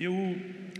[0.00, 0.34] Eu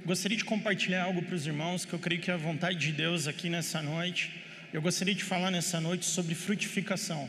[0.06, 2.90] gostaria de compartilhar algo para os irmãos que eu creio que é a vontade de
[2.90, 4.32] Deus aqui nessa noite.
[4.72, 7.28] Eu gostaria de falar nessa noite sobre frutificação,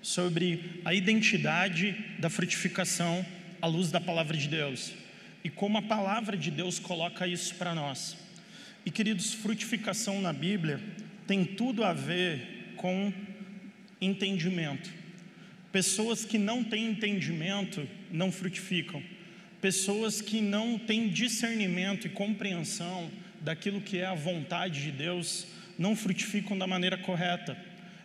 [0.00, 3.26] sobre a identidade da frutificação
[3.60, 4.92] à luz da palavra de Deus
[5.42, 8.16] e como a palavra de Deus coloca isso para nós.
[8.86, 10.80] E queridos, frutificação na Bíblia
[11.26, 13.12] tem tudo a ver com
[14.00, 14.88] entendimento.
[15.72, 19.02] Pessoas que não têm entendimento não frutificam.
[19.64, 25.46] Pessoas que não têm discernimento e compreensão daquilo que é a vontade de Deus
[25.78, 27.56] não frutificam da maneira correta.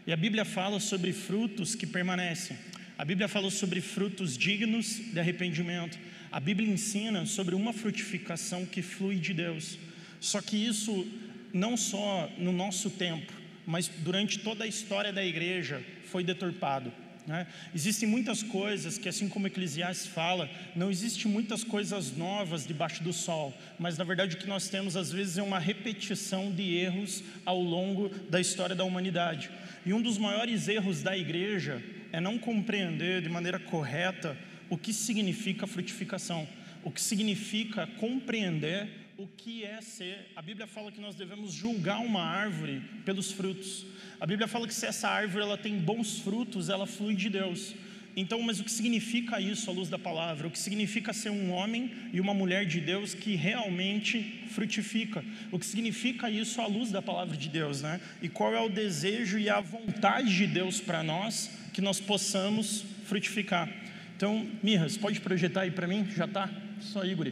[0.07, 2.55] E a Bíblia fala sobre frutos que permanecem.
[2.97, 5.99] A Bíblia fala sobre frutos dignos de arrependimento.
[6.31, 9.77] A Bíblia ensina sobre uma frutificação que flui de Deus.
[10.21, 11.05] Só que isso
[11.51, 13.33] não só no nosso tempo,
[13.67, 16.89] mas durante toda a história da igreja foi deturpado.
[17.29, 17.45] Né?
[17.75, 23.13] Existem muitas coisas que, assim como Eclesiastes fala, não existe muitas coisas novas debaixo do
[23.13, 27.23] sol, mas na verdade o que nós temos às vezes é uma repetição de erros
[27.45, 29.51] ao longo da história da humanidade.
[29.85, 31.79] E um dos maiores erros da igreja
[32.11, 34.35] é não compreender de maneira correta
[34.67, 36.47] o que significa frutificação,
[36.83, 38.89] o que significa compreender
[39.19, 40.31] o que é ser.
[40.33, 43.85] A Bíblia fala que nós devemos julgar uma árvore pelos frutos.
[44.17, 47.75] A Bíblia fala que se essa árvore ela tem bons frutos, ela flui de Deus.
[48.15, 50.47] Então, mas o que significa isso à luz da palavra?
[50.47, 55.23] O que significa ser um homem e uma mulher de Deus que realmente frutifica?
[55.51, 57.99] O que significa isso à luz da palavra de Deus, né?
[58.21, 62.85] E qual é o desejo e a vontade de Deus para nós que nós possamos
[63.03, 63.69] frutificar?
[64.15, 66.07] Então, Mirras, pode projetar aí para mim?
[66.15, 66.49] Já tá?
[66.79, 67.27] Só Igor.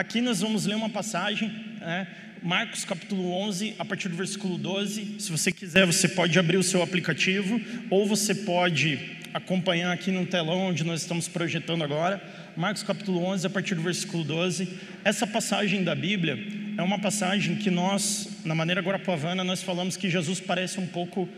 [0.00, 2.06] Aqui nós vamos ler uma passagem, né?
[2.42, 5.16] Marcos capítulo 11, a partir do versículo 12.
[5.18, 8.98] Se você quiser, você pode abrir o seu aplicativo, ou você pode
[9.34, 12.18] acompanhar aqui no telão onde nós estamos projetando agora.
[12.56, 14.70] Marcos capítulo 11, a partir do versículo 12.
[15.04, 16.38] Essa passagem da Bíblia
[16.78, 21.28] é uma passagem que nós, na maneira guarapuavana, nós falamos que Jesus parece um pouco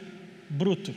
[0.48, 0.94] bruto.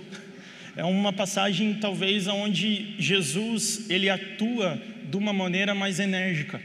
[0.76, 4.80] É uma passagem talvez onde Jesus ele atua
[5.10, 6.62] de uma maneira mais enérgica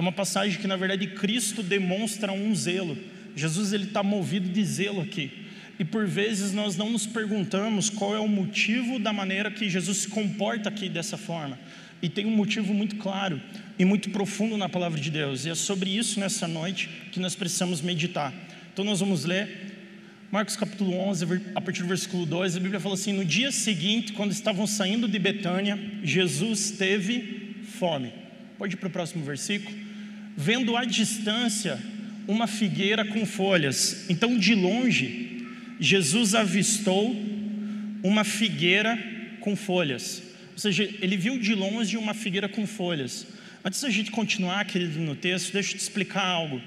[0.00, 2.96] é uma passagem que na verdade Cristo demonstra um zelo.
[3.36, 5.30] Jesus ele está movido de zelo aqui.
[5.78, 9.98] E por vezes nós não nos perguntamos qual é o motivo da maneira que Jesus
[9.98, 11.58] se comporta aqui dessa forma.
[12.00, 13.38] E tem um motivo muito claro
[13.78, 15.44] e muito profundo na palavra de Deus.
[15.44, 18.32] E é sobre isso nessa noite que nós precisamos meditar.
[18.72, 19.68] Então nós vamos ler
[20.30, 24.14] Marcos capítulo 11, a partir do versículo 2, a Bíblia fala assim: No dia seguinte,
[24.14, 28.12] quando estavam saindo de Betânia, Jesus teve fome.
[28.56, 29.89] Pode ir para o próximo versículo.
[30.42, 31.78] Vendo à distância
[32.26, 34.06] uma figueira com folhas.
[34.08, 35.44] Então, de longe,
[35.78, 37.14] Jesus avistou
[38.02, 38.98] uma figueira
[39.40, 40.22] com folhas.
[40.52, 43.26] Ou seja, ele viu de longe uma figueira com folhas.
[43.62, 46.58] Antes da gente continuar, querido, no texto, deixa eu te explicar algo.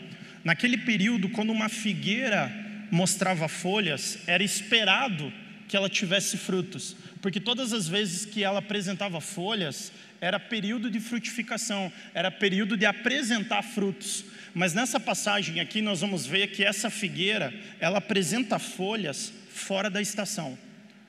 [0.43, 2.51] Naquele período, quando uma figueira
[2.91, 5.33] mostrava folhas, era esperado
[5.67, 9.91] que ela tivesse frutos, porque todas as vezes que ela apresentava folhas,
[10.23, 14.23] era período de frutificação, era período de apresentar frutos.
[14.53, 20.01] Mas nessa passagem aqui nós vamos ver que essa figueira, ela apresenta folhas fora da
[20.01, 20.57] estação,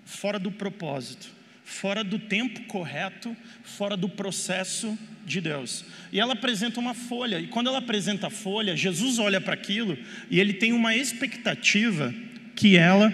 [0.04, 1.28] fora do propósito,
[1.64, 5.84] fora do tempo correto, fora do processo de Deus.
[6.12, 9.96] E ela apresenta uma folha, e quando ela apresenta a folha, Jesus olha para aquilo
[10.28, 12.12] e ele tem uma expectativa
[12.56, 13.12] que ela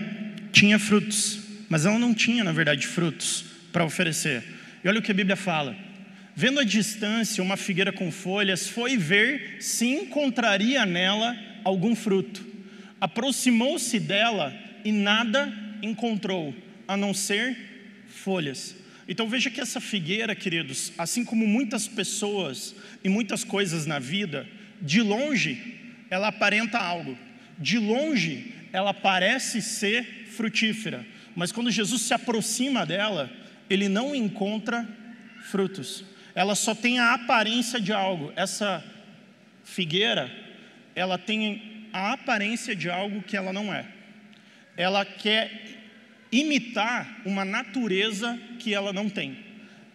[0.50, 4.42] tinha frutos, mas ela não tinha, na verdade, frutos para oferecer.
[4.82, 5.89] E olha o que a Bíblia fala:
[6.40, 12.42] Vendo à distância uma figueira com folhas, foi ver se encontraria nela algum fruto.
[12.98, 14.50] Aproximou-se dela
[14.82, 15.52] e nada
[15.82, 16.54] encontrou,
[16.88, 17.54] a não ser
[18.06, 18.74] folhas.
[19.06, 22.74] Então veja que essa figueira, queridos, assim como muitas pessoas
[23.04, 24.48] e muitas coisas na vida,
[24.80, 27.18] de longe ela aparenta algo,
[27.58, 31.04] de longe ela parece ser frutífera,
[31.36, 33.30] mas quando Jesus se aproxima dela,
[33.68, 34.88] ele não encontra
[35.42, 38.32] frutos ela só tem a aparência de algo.
[38.36, 38.84] Essa
[39.64, 40.30] figueira,
[40.94, 43.86] ela tem a aparência de algo que ela não é.
[44.76, 45.50] Ela quer
[46.32, 49.36] imitar uma natureza que ela não tem.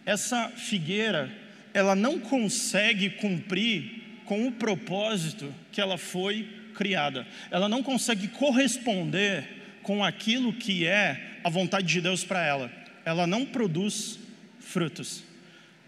[0.04, 1.30] Essa figueira,
[1.72, 7.26] ela não consegue cumprir com o propósito que ela foi criada.
[7.50, 12.70] Ela não consegue corresponder com aquilo que é a vontade de Deus para ela.
[13.04, 14.18] Ela não produz
[14.58, 15.22] frutos.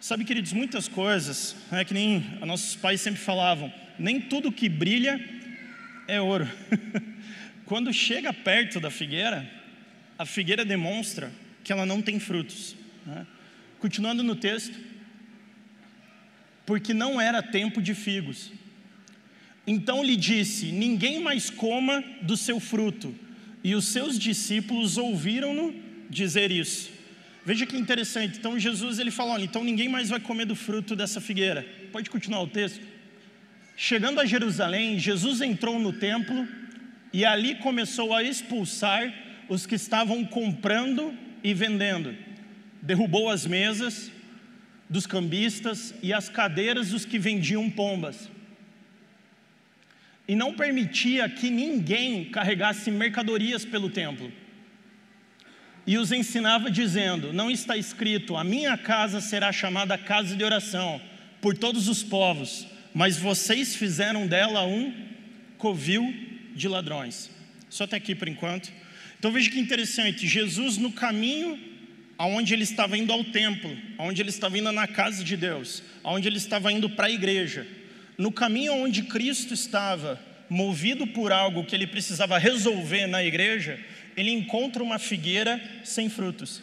[0.01, 5.21] Sabe, queridos, muitas coisas, é que nem nossos pais sempre falavam, nem tudo que brilha
[6.07, 6.49] é ouro.
[7.67, 9.51] Quando chega perto da figueira,
[10.17, 11.33] a figueira demonstra
[11.65, 12.77] que ela não tem frutos.
[13.05, 13.27] Né?
[13.81, 14.79] Continuando no texto,
[16.65, 18.53] porque não era tempo de figos.
[19.67, 23.13] Então lhe disse: Ninguém mais coma do seu fruto.
[23.65, 25.75] E os seus discípulos ouviram-no
[26.09, 26.98] dizer isso.
[27.49, 28.37] Veja que interessante.
[28.37, 31.67] Então Jesus ele fala: Olha, então ninguém mais vai comer do fruto dessa figueira.
[31.91, 32.87] Pode continuar o texto.
[33.75, 36.47] Chegando a Jerusalém, Jesus entrou no templo
[37.11, 39.03] e ali começou a expulsar
[39.49, 42.15] os que estavam comprando e vendendo.
[42.83, 44.13] Derrubou as mesas
[44.87, 48.31] dos cambistas e as cadeiras dos que vendiam pombas.
[50.29, 54.31] E não permitia que ninguém carregasse mercadorias pelo templo.
[55.89, 61.01] E os ensinava dizendo: Não está escrito, a minha casa será chamada casa de oração
[61.41, 64.93] por todos os povos, mas vocês fizeram dela um
[65.57, 66.15] covil
[66.55, 67.31] de ladrões.
[67.71, 68.71] Só até aqui por enquanto.
[69.19, 71.59] Então veja que interessante, Jesus no caminho
[72.19, 76.29] aonde ele estava indo ao templo, aonde ele estava indo na casa de Deus, aonde
[76.29, 77.67] ele estava indo para a igreja.
[78.19, 80.21] No caminho onde Cristo estava,
[80.51, 83.79] movido por algo que ele precisava resolver na igreja,
[84.19, 86.61] ele encontra uma figueira sem frutos.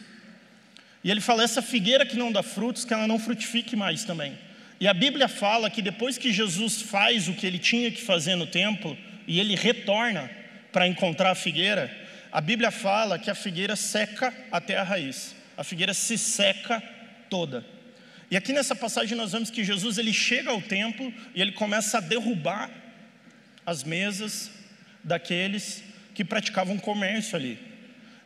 [1.02, 4.36] E ele fala: essa figueira que não dá frutos, que ela não frutifique mais também.
[4.78, 8.34] E a Bíblia fala que depois que Jesus faz o que ele tinha que fazer
[8.34, 10.30] no templo, e ele retorna
[10.70, 11.90] para encontrar a figueira,
[12.30, 15.34] a Bíblia fala que a figueira seca até a raiz.
[15.56, 16.82] A figueira se seca
[17.30, 17.64] toda.
[18.30, 21.96] E aqui nessa passagem nós vemos que Jesus ele chega ao templo e ele começa
[21.96, 22.70] a derrubar
[23.64, 24.50] as mesas
[25.02, 25.85] daqueles
[26.16, 27.58] que praticavam comércio ali.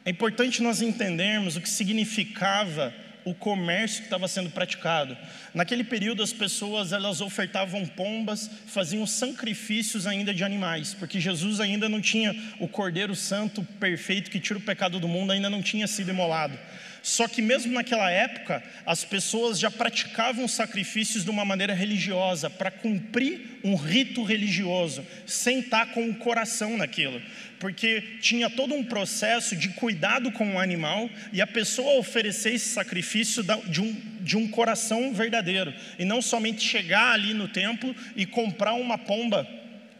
[0.05, 2.95] É importante nós entendermos o que significava
[3.25, 5.19] o comércio que estava sendo praticado.
[5.53, 11.89] Naquele período as pessoas elas ofertavam pombas, faziam sacrifícios ainda de animais, porque Jesus ainda
[11.89, 15.89] não tinha o Cordeiro Santo perfeito que tira o pecado do mundo, ainda não tinha
[15.89, 16.57] sido imolado.
[17.03, 22.71] Só que mesmo naquela época, as pessoas já praticavam sacrifícios de uma maneira religiosa, para
[22.71, 27.21] cumprir um rito religioso, sem estar com o coração naquilo.
[27.61, 32.71] Porque tinha todo um processo de cuidado com o animal e a pessoa oferecer esse
[32.71, 35.73] sacrifício de um, de um coração verdadeiro.
[35.99, 39.47] E não somente chegar ali no templo e comprar uma pomba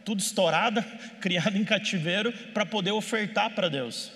[0.03, 0.81] tudo estourada,
[1.21, 4.11] criada em cativeiro, para poder ofertar para Deus.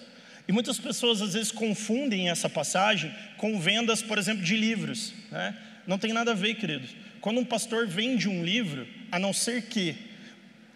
[0.47, 5.13] E muitas pessoas às vezes confundem essa passagem com vendas, por exemplo, de livros.
[5.31, 5.55] Né?
[5.87, 6.89] Não tem nada a ver, queridos.
[7.21, 9.95] Quando um pastor vende um livro, a não ser que,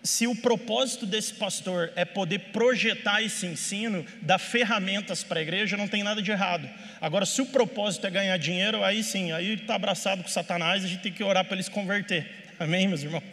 [0.03, 5.75] se o propósito desse pastor é poder projetar esse ensino, dar ferramentas para a igreja,
[5.75, 6.69] não tem nada de errado.
[7.01, 10.87] Agora, se o propósito é ganhar dinheiro, aí sim, aí está abraçado com Satanás, a
[10.87, 12.25] gente tem que orar para ele se converter.
[12.57, 13.23] Amém, meus irmãos?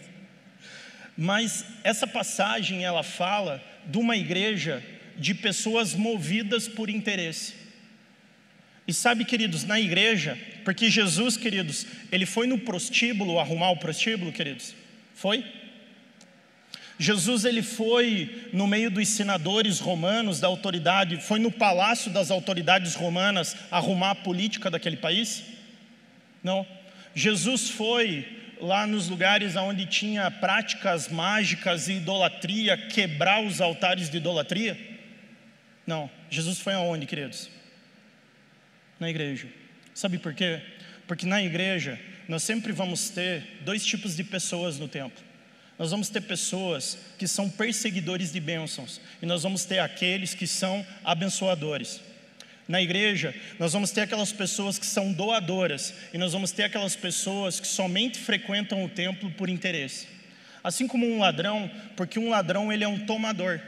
[1.17, 4.83] Mas essa passagem, ela fala de uma igreja
[5.17, 7.55] de pessoas movidas por interesse.
[8.89, 14.33] E sabe, queridos, na igreja, porque Jesus, queridos, ele foi no prostíbulo arrumar o prostíbulo,
[14.33, 14.75] queridos?
[15.15, 15.45] Foi?
[16.99, 22.95] Jesus ele foi no meio dos senadores romanos, da autoridade, foi no palácio das autoridades
[22.95, 25.45] romanas arrumar a política daquele país?
[26.43, 26.67] Não.
[27.15, 28.27] Jesus foi
[28.61, 34.79] lá nos lugares onde tinha práticas mágicas e idolatria, quebrar os altares de idolatria?
[35.87, 37.51] Não, Jesus foi aonde, queridos?
[38.99, 39.49] Na igreja.
[39.95, 40.61] Sabe por quê?
[41.07, 45.26] Porque na igreja nós sempre vamos ter dois tipos de pessoas no templo.
[45.79, 50.47] Nós vamos ter pessoas que são perseguidores de bênçãos e nós vamos ter aqueles que
[50.47, 52.01] são abençoadores.
[52.67, 56.97] Na igreja, nós vamos ter aquelas pessoas que são doadoras e nós vamos ter aquelas
[56.97, 60.09] pessoas que somente frequentam o templo por interesse.
[60.65, 63.61] Assim como um ladrão, porque um ladrão ele é um tomador.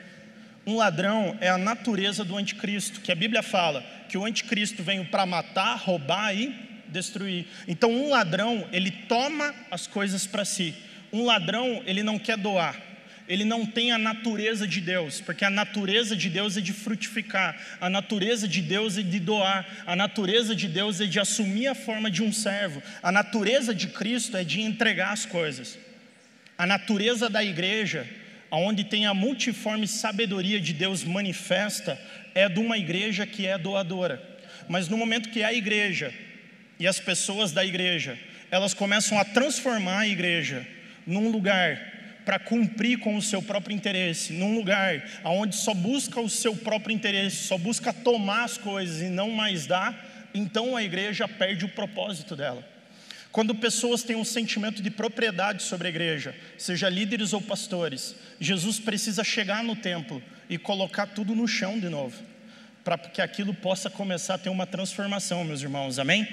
[0.67, 5.05] Um ladrão é a natureza do anticristo, que a Bíblia fala que o anticristo veio
[5.05, 6.55] para matar, roubar e
[6.89, 7.47] destruir.
[7.69, 10.75] Então, um ladrão, ele toma as coisas para si.
[11.13, 12.77] Um ladrão, ele não quer doar.
[13.29, 17.55] Ele não tem a natureza de Deus, porque a natureza de Deus é de frutificar,
[17.79, 21.75] a natureza de Deus é de doar, a natureza de Deus é de assumir a
[21.75, 25.79] forma de um servo, a natureza de Cristo é de entregar as coisas.
[26.57, 28.09] A natureza da igreja
[28.51, 32.01] onde tem a multiforme sabedoria de Deus manifesta,
[32.35, 34.23] é de uma igreja que é doadora.
[34.69, 36.13] Mas no momento que a igreja
[36.79, 38.19] e as pessoas da igreja,
[38.51, 40.67] elas começam a transformar a igreja
[41.09, 46.29] num lugar para cumprir com o seu próprio interesse, num lugar onde só busca o
[46.29, 51.27] seu próprio interesse, só busca tomar as coisas e não mais dar, então a igreja
[51.27, 52.63] perde o propósito dela.
[53.33, 58.79] Quando pessoas têm um sentimento de propriedade sobre a igreja, seja líderes ou pastores, Jesus
[58.79, 62.23] precisa chegar no templo e colocar tudo no chão de novo,
[62.85, 66.29] para que aquilo possa começar a ter uma transformação, meus irmãos, amém?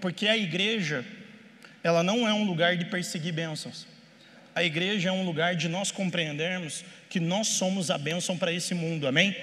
[0.00, 1.04] Porque a igreja,
[1.84, 3.86] ela não é um lugar de perseguir bênçãos.
[4.54, 8.72] a igreja é um lugar de nós compreendermos que nós somos a bênção para esse
[8.72, 9.36] mundo, amém?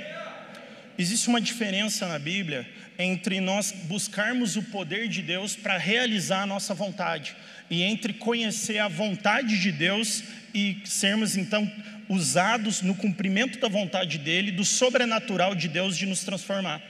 [0.97, 2.67] Existe uma diferença na Bíblia
[2.97, 7.35] entre nós buscarmos o poder de Deus para realizar a nossa vontade
[7.69, 11.69] e entre conhecer a vontade de Deus e sermos então
[12.09, 16.81] usados no cumprimento da vontade dele, do sobrenatural de Deus de nos transformar.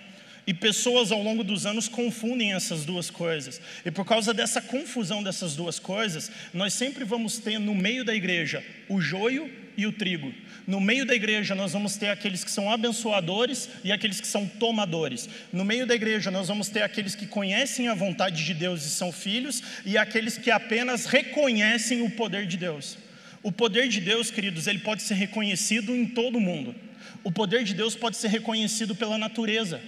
[0.45, 3.61] E pessoas ao longo dos anos confundem essas duas coisas.
[3.85, 8.15] E por causa dessa confusão dessas duas coisas, nós sempre vamos ter no meio da
[8.15, 10.33] igreja o joio e o trigo.
[10.67, 14.47] No meio da igreja, nós vamos ter aqueles que são abençoadores e aqueles que são
[14.47, 15.27] tomadores.
[15.51, 18.89] No meio da igreja, nós vamos ter aqueles que conhecem a vontade de Deus e
[18.89, 22.97] são filhos, e aqueles que apenas reconhecem o poder de Deus.
[23.43, 26.75] O poder de Deus, queridos, ele pode ser reconhecido em todo mundo.
[27.23, 29.81] O poder de Deus pode ser reconhecido pela natureza.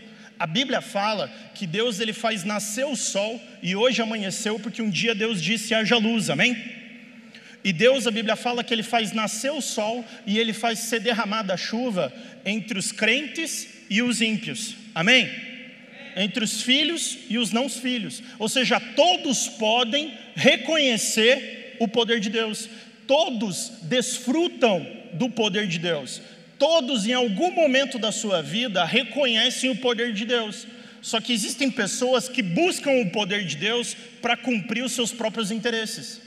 [0.44, 4.90] A Bíblia fala que Deus ele faz nascer o sol e hoje amanheceu porque um
[4.90, 6.62] dia Deus disse haja luz, amém?
[7.64, 11.00] E Deus, a Bíblia fala que Ele faz nascer o sol e Ele faz ser
[11.00, 12.12] derramada a chuva
[12.46, 14.76] entre os crentes e os ímpios.
[14.94, 15.32] Amém?
[16.18, 18.22] Entre os filhos e os não filhos.
[18.38, 22.68] Ou seja, todos podem reconhecer o poder de Deus.
[23.08, 26.22] Todos desfrutam do poder de Deus.
[26.63, 30.65] Todos, em algum momento da sua vida, reconhecem o poder de Deus.
[31.01, 35.51] Só que existem pessoas que buscam o poder de Deus para cumprir os seus próprios
[35.51, 36.22] interesses.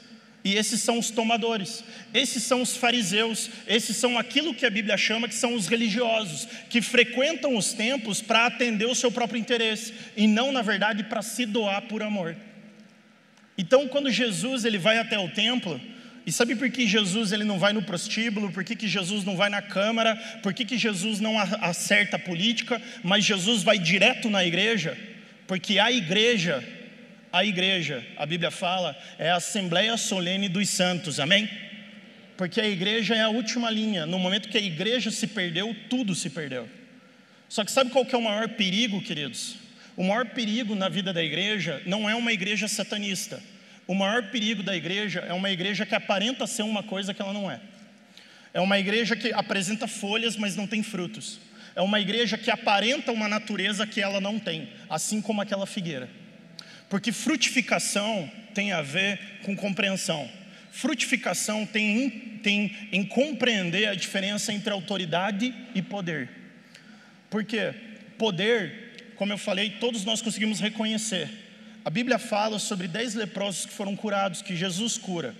[0.44, 4.98] E esses são os tomadores, esses são os fariseus, esses são aquilo que a Bíblia
[4.98, 9.94] chama que são os religiosos, que frequentam os templos para atender o seu próprio interesse
[10.18, 12.36] e não, na verdade, para se doar por amor.
[13.56, 15.80] Então, quando Jesus ele vai até o templo,
[16.26, 18.50] e sabe por que Jesus ele não vai no prostíbulo?
[18.50, 20.16] Por que, que Jesus não vai na Câmara?
[20.42, 22.82] Por que, que Jesus não acerta a política?
[23.04, 24.98] Mas Jesus vai direto na igreja?
[25.46, 26.64] Porque a igreja
[27.32, 31.46] a igreja, a Bíblia fala, é a assembleia solene dos santos, amém?
[32.34, 34.06] Porque a igreja é a última linha.
[34.06, 36.66] No momento que a igreja se perdeu, tudo se perdeu.
[37.46, 39.56] Só que sabe qual que é o maior perigo, queridos?
[39.96, 43.42] O maior perigo na vida da igreja não é uma igreja satanista.
[43.86, 47.32] O maior perigo da igreja é uma igreja que aparenta ser uma coisa que ela
[47.32, 47.60] não é.
[48.52, 51.38] É uma igreja que apresenta folhas, mas não tem frutos.
[51.74, 56.08] É uma igreja que aparenta uma natureza que ela não tem, assim como aquela figueira.
[56.88, 60.28] Porque frutificação tem a ver com compreensão.
[60.72, 62.10] Frutificação tem em,
[62.42, 66.30] tem em compreender a diferença entre autoridade e poder.
[67.28, 67.74] Porque
[68.16, 71.45] poder, como eu falei, todos nós conseguimos reconhecer.
[71.86, 75.36] A Bíblia fala sobre dez leprosos que foram curados, que Jesus cura.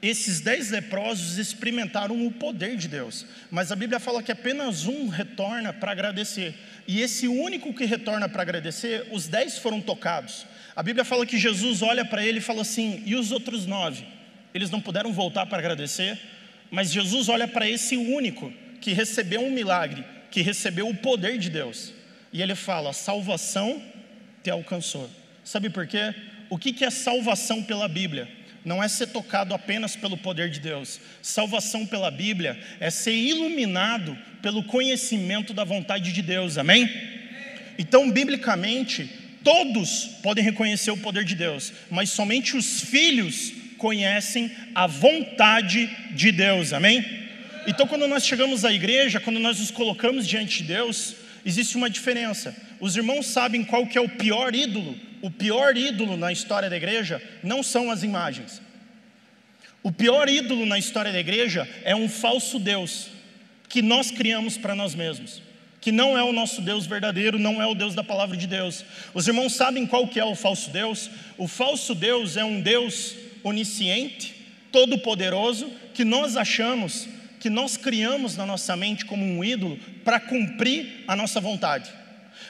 [0.00, 5.08] Esses dez leprosos experimentaram o poder de Deus, mas a Bíblia fala que apenas um
[5.08, 6.54] retorna para agradecer.
[6.86, 10.46] E esse único que retorna para agradecer, os dez foram tocados.
[10.76, 14.06] A Bíblia fala que Jesus olha para ele e fala assim: e os outros nove?
[14.54, 16.16] Eles não puderam voltar para agradecer,
[16.70, 21.50] mas Jesus olha para esse único que recebeu um milagre, que recebeu o poder de
[21.50, 21.92] Deus,
[22.32, 23.82] e ele fala: salvação
[24.44, 25.17] te alcançou.
[25.48, 26.14] Sabe por quê?
[26.50, 28.28] O que é salvação pela Bíblia?
[28.62, 31.00] Não é ser tocado apenas pelo poder de Deus.
[31.22, 36.86] Salvação pela Bíblia é ser iluminado pelo conhecimento da vontade de Deus, amém?
[37.78, 39.08] Então, biblicamente,
[39.42, 46.30] Todos podem reconhecer o poder de Deus, mas somente os filhos conhecem a vontade de
[46.30, 47.02] Deus, amém?
[47.66, 51.14] Então, quando nós chegamos à igreja, quando nós nos colocamos diante de Deus,
[51.46, 52.54] existe uma diferença.
[52.78, 55.07] Os irmãos sabem qual que é o pior ídolo?
[55.20, 58.60] O pior ídolo na história da igreja não são as imagens.
[59.82, 63.08] O pior ídolo na história da igreja é um falso Deus
[63.68, 65.42] que nós criamos para nós mesmos
[65.80, 68.84] que não é o nosso Deus verdadeiro, não é o Deus da palavra de Deus.
[69.14, 71.10] Os irmãos sabem qual que é o falso Deus?
[71.36, 74.34] O falso Deus é um Deus onisciente,
[74.72, 77.08] todo-poderoso, que nós achamos,
[77.40, 81.90] que nós criamos na nossa mente como um ídolo para cumprir a nossa vontade.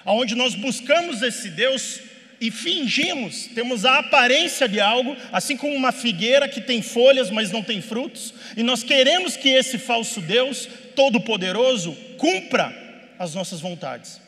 [0.04, 2.00] Aonde nós buscamos esse Deus
[2.40, 7.50] e fingimos, temos a aparência de algo, assim como uma figueira que tem folhas, mas
[7.50, 12.74] não tem frutos, e nós queremos que esse falso Deus todo-poderoso cumpra
[13.18, 14.20] as nossas vontades.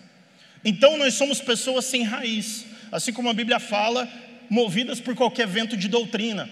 [0.64, 4.08] Então nós somos pessoas sem raiz, assim como a Bíblia fala,
[4.48, 6.48] movidas por qualquer vento de doutrina.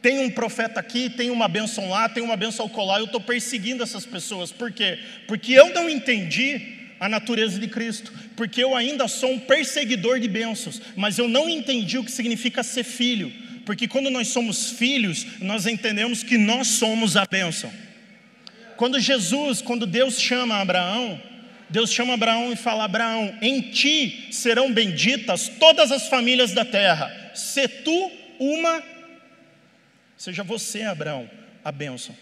[0.00, 3.82] Tem um profeta aqui, tem uma bênção lá, tem uma bênção colar, eu estou perseguindo
[3.82, 4.50] essas pessoas.
[4.50, 4.98] Por quê?
[5.28, 10.28] Porque eu não entendi a natureza de Cristo, porque eu ainda sou um perseguidor de
[10.28, 13.32] bênçãos, mas eu não entendi o que significa ser filho,
[13.66, 17.72] porque quando nós somos filhos, nós entendemos que nós somos a bênção.
[18.76, 21.20] Quando Jesus, quando Deus chama Abraão,
[21.68, 27.32] Deus chama Abraão e fala: Abraão, em ti serão benditas todas as famílias da terra.
[27.34, 28.80] Se tu uma,
[30.16, 31.28] seja você, Abraão,
[31.64, 32.14] a bênção.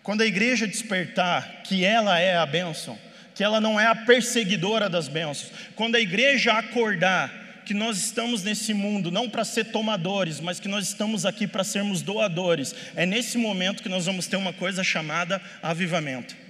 [0.00, 2.96] Quando a igreja despertar que ela é a bênção,
[3.34, 8.42] que ela não é a perseguidora das bênçãos, quando a igreja acordar que nós estamos
[8.42, 13.06] nesse mundo não para ser tomadores, mas que nós estamos aqui para sermos doadores, é
[13.06, 16.42] nesse momento que nós vamos ter uma coisa chamada avivamento.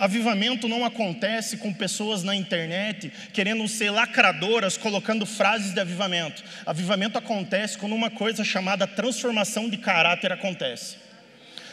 [0.00, 6.42] Avivamento não acontece com pessoas na internet querendo ser lacradoras, colocando frases de avivamento.
[6.64, 10.96] Avivamento acontece quando uma coisa chamada transformação de caráter acontece.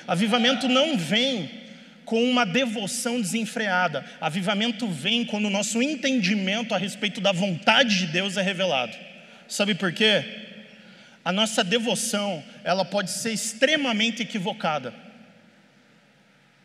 [0.05, 1.60] Avivamento não vem
[2.11, 4.03] com uma devoção desenfreada.
[4.19, 8.97] Avivamento vem quando o nosso entendimento a respeito da vontade de Deus é revelado.
[9.47, 10.21] Sabe por quê?
[11.23, 14.93] A nossa devoção, ela pode ser extremamente equivocada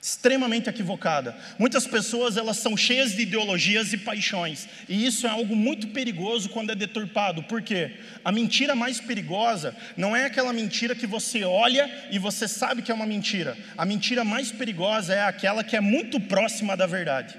[0.07, 1.37] extremamente equivocada.
[1.59, 6.49] Muitas pessoas elas são cheias de ideologias e paixões, e isso é algo muito perigoso
[6.51, 7.43] quando é deturpado.
[7.43, 7.97] Por quê?
[8.25, 12.93] A mentira mais perigosa não é aquela mentira que você olha e você sabe que
[12.93, 13.59] é uma mentira.
[13.77, 17.37] A mentira mais perigosa é aquela que é muito próxima da verdade.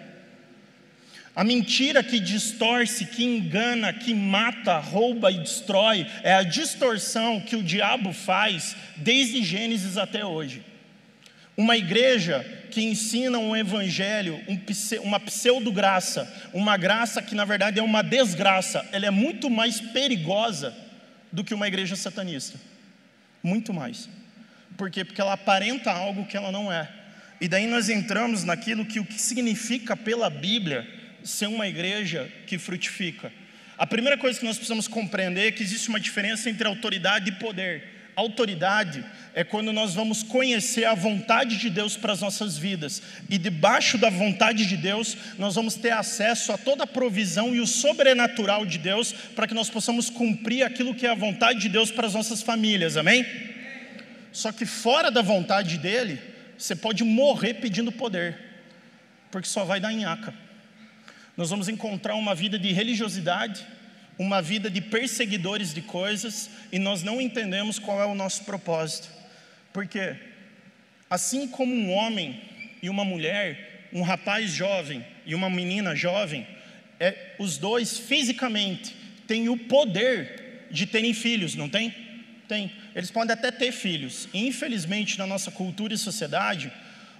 [1.34, 7.56] A mentira que distorce, que engana, que mata, rouba e destrói é a distorção que
[7.56, 10.62] o diabo faz desde Gênesis até hoje.
[11.56, 14.60] Uma igreja que ensina um evangelho, um,
[15.02, 20.76] uma pseudo-graça, uma graça que na verdade é uma desgraça, ela é muito mais perigosa
[21.32, 22.60] do que uma igreja satanista.
[23.42, 24.10] Muito mais.
[24.78, 25.04] Por quê?
[25.04, 26.90] Porque ela aparenta algo que ela não é.
[27.40, 30.88] E daí nós entramos naquilo que o que significa pela Bíblia
[31.24, 33.32] ser uma igreja que frutifica.
[33.78, 37.34] A primeira coisa que nós precisamos compreender é que existe uma diferença entre autoridade e
[37.34, 37.97] poder.
[38.18, 39.06] Autoridade
[39.36, 43.96] é quando nós vamos conhecer a vontade de Deus para as nossas vidas, e debaixo
[43.96, 48.66] da vontade de Deus, nós vamos ter acesso a toda a provisão e o sobrenatural
[48.66, 52.08] de Deus, para que nós possamos cumprir aquilo que é a vontade de Deus para
[52.08, 53.24] as nossas famílias, amém?
[54.32, 56.20] Só que fora da vontade dEle,
[56.58, 58.36] você pode morrer pedindo poder,
[59.30, 60.34] porque só vai dar nhaca.
[61.38, 63.64] Nós vamos encontrar uma vida de religiosidade,
[64.18, 69.10] uma vida de perseguidores de coisas e nós não entendemos qual é o nosso propósito.
[69.72, 70.16] Porque,
[71.10, 72.42] assim como um homem
[72.82, 76.48] e uma mulher, um rapaz jovem e uma menina jovem,
[77.00, 78.96] é, os dois fisicamente
[79.28, 81.94] têm o poder de terem filhos, não tem?
[82.48, 82.72] Tem.
[82.96, 84.28] Eles podem até ter filhos.
[84.34, 86.72] Infelizmente, na nossa cultura e sociedade,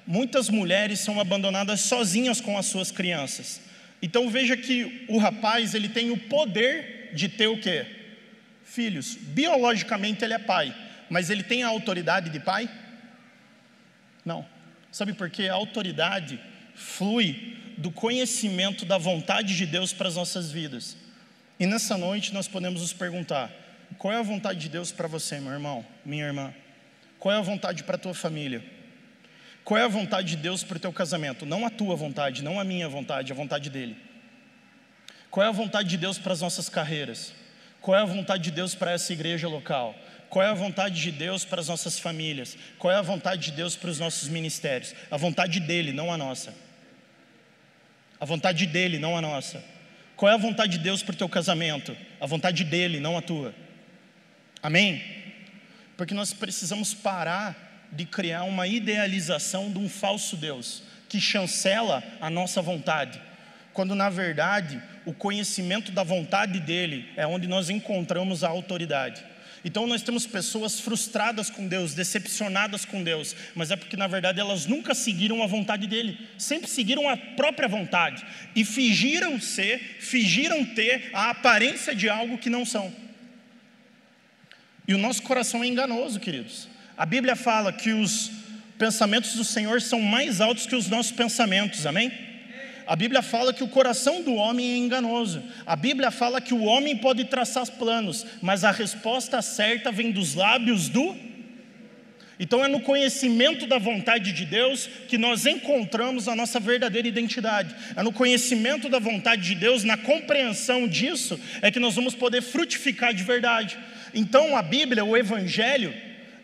[0.06, 3.62] muitas mulheres são abandonadas sozinhas com as suas crianças.
[4.02, 7.86] Então veja que o rapaz ele tem o poder de ter o quê?
[8.64, 9.16] Filhos.
[9.16, 10.76] Biologicamente ele é pai,
[11.10, 12.70] mas ele tem a autoridade de pai?
[14.24, 14.46] Não.
[14.92, 15.48] Sabe por quê?
[15.48, 16.40] A autoridade
[16.76, 20.98] flui do conhecimento da vontade de Deus para as nossas vidas.
[21.60, 23.52] E nessa noite nós podemos nos perguntar:
[23.98, 26.54] qual é a vontade de Deus para você, meu irmão, minha irmã?
[27.20, 28.64] Qual é a vontade para a tua família?
[29.68, 31.46] Qual é a vontade de Deus para o teu casamento?
[31.46, 33.98] Não a tua vontade, não a minha vontade, a vontade dele.
[35.30, 37.34] Qual é a vontade de Deus para as nossas carreiras?
[37.82, 39.94] Qual é a vontade de Deus para essa igreja local?
[40.30, 42.58] Qual é a vontade de Deus para as nossas famílias?
[42.80, 44.96] Qual é a vontade de Deus para os nossos ministérios?
[45.12, 46.54] A vontade dele, não a nossa.
[48.22, 49.62] A vontade dele, não a nossa.
[50.16, 51.94] Qual é a vontade de Deus para o teu casamento?
[52.22, 53.54] A vontade dele, não a tua.
[54.64, 55.04] Amém?
[55.98, 62.30] Porque nós precisamos parar de criar uma idealização de um falso Deus que chancela a
[62.30, 63.22] nossa vontade,
[63.74, 69.24] quando na verdade o conhecimento da vontade dele é onde nós encontramos a autoridade.
[69.64, 74.40] Então nós temos pessoas frustradas com Deus, decepcionadas com Deus, mas é porque na verdade
[74.40, 80.64] elas nunca seguiram a vontade dele, sempre seguiram a própria vontade e fingiram ser, fingiram
[80.64, 82.94] ter a aparência de algo que não são.
[84.88, 86.70] E o nosso coração é enganoso, queridos.
[86.98, 88.32] A Bíblia fala que os
[88.76, 92.12] pensamentos do Senhor são mais altos que os nossos pensamentos, amém?
[92.88, 95.44] A Bíblia fala que o coração do homem é enganoso.
[95.64, 100.34] A Bíblia fala que o homem pode traçar planos, mas a resposta certa vem dos
[100.34, 101.16] lábios do.
[102.40, 107.76] Então é no conhecimento da vontade de Deus que nós encontramos a nossa verdadeira identidade.
[107.96, 112.42] É no conhecimento da vontade de Deus, na compreensão disso, é que nós vamos poder
[112.42, 113.78] frutificar de verdade.
[114.16, 115.94] Então a Bíblia, o Evangelho,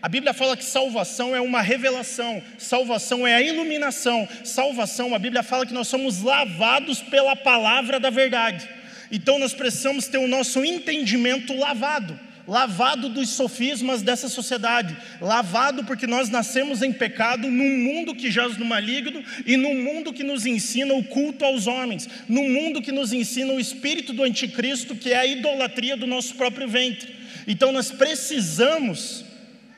[0.04, 5.42] a Bíblia fala que salvação é uma revelação, salvação é a iluminação, salvação, a Bíblia
[5.42, 8.68] fala que nós somos lavados pela palavra da verdade.
[9.10, 16.06] Então nós precisamos ter o nosso entendimento lavado, lavado dos sofismas dessa sociedade, lavado porque
[16.06, 20.46] nós nascemos em pecado num mundo que jaz no maligno e num mundo que nos
[20.46, 25.14] ensina o culto aos homens, num mundo que nos ensina o espírito do anticristo, que
[25.14, 27.16] é a idolatria do nosso próprio ventre.
[27.48, 29.32] Então nós precisamos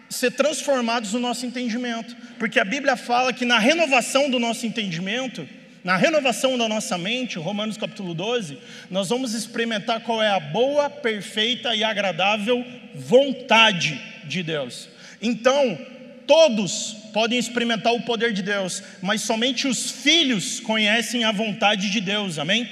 [0.09, 5.47] ser transformados no nosso entendimento, porque a Bíblia fala que na renovação do nosso entendimento,
[5.83, 8.57] na renovação da nossa mente, Romanos capítulo 12,
[8.89, 12.65] nós vamos experimentar qual é a boa, perfeita e agradável
[12.95, 14.89] vontade de Deus.
[15.21, 15.77] Então,
[16.25, 22.01] todos podem experimentar o poder de Deus, mas somente os filhos conhecem a vontade de
[22.01, 22.69] Deus, amém?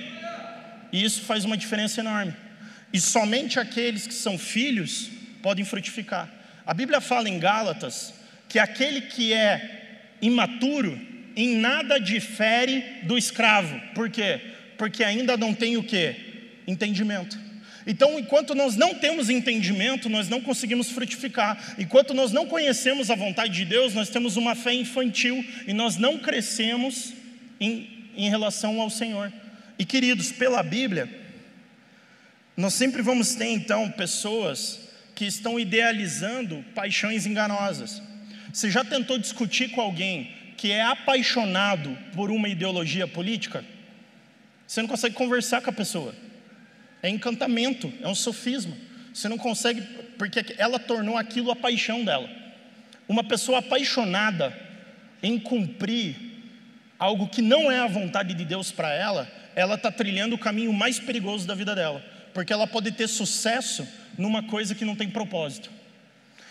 [0.92, 2.36] E isso faz uma diferença enorme.
[2.92, 5.10] E somente aqueles que são filhos
[5.42, 6.30] podem frutificar.
[6.66, 8.14] A Bíblia fala em Gálatas
[8.48, 11.00] que aquele que é imaturo
[11.36, 13.80] em nada difere do escravo.
[13.94, 14.40] Por quê?
[14.78, 16.16] Porque ainda não tem o que?
[16.68, 17.38] Entendimento.
[17.86, 21.76] Então, enquanto nós não temos entendimento, nós não conseguimos frutificar.
[21.78, 25.98] Enquanto nós não conhecemos a vontade de Deus, nós temos uma fé infantil e nós
[25.98, 27.14] não crescemos
[27.60, 29.34] em, em relação ao Senhor.
[29.78, 31.10] E queridos, pela Bíblia,
[32.56, 34.83] nós sempre vamos ter então pessoas
[35.16, 38.02] que estão idealizando paixões enganosas.
[38.52, 43.64] Você já tentou discutir com alguém que é apaixonado por uma ideologia política?
[44.68, 46.16] Você não consegue conversar com a pessoa.
[47.02, 48.76] É encantamento, é um sofisma.
[49.14, 49.82] Você não consegue,
[50.18, 52.30] porque ela tornou aquilo a paixão dela.
[53.08, 54.58] Uma pessoa apaixonada
[55.22, 56.16] em cumprir
[56.98, 60.72] algo que não é a vontade de Deus para ela, ela está trilhando o caminho
[60.72, 65.10] mais perigoso da vida dela, porque ela pode ter sucesso numa coisa que não tem
[65.10, 65.70] propósito.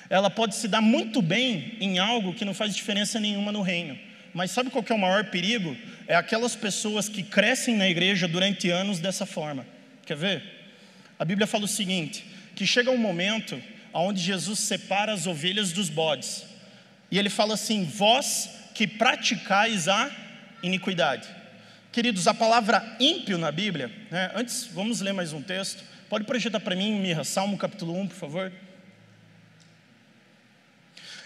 [0.09, 3.99] Ela pode se dar muito bem em algo que não faz diferença nenhuma no reino.
[4.35, 5.77] Mas sabe qual é o maior perigo?
[6.07, 9.67] É aquelas pessoas que crescem na igreja durante anos dessa forma.
[10.07, 10.43] Quer ver?
[11.19, 13.61] A Bíblia fala o seguinte: que chega um momento
[13.93, 16.45] onde Jesus separa as ovelhas dos bodes.
[17.11, 20.11] E ele fala assim: vós que praticais a
[20.63, 21.29] iniquidade.
[21.93, 24.33] Queridos, a palavra ímpio na Bíblia, né?
[24.35, 25.85] antes vamos ler mais um texto.
[26.09, 28.53] Pode projetar para mim, Mirra, Salmo capítulo 1, por favor.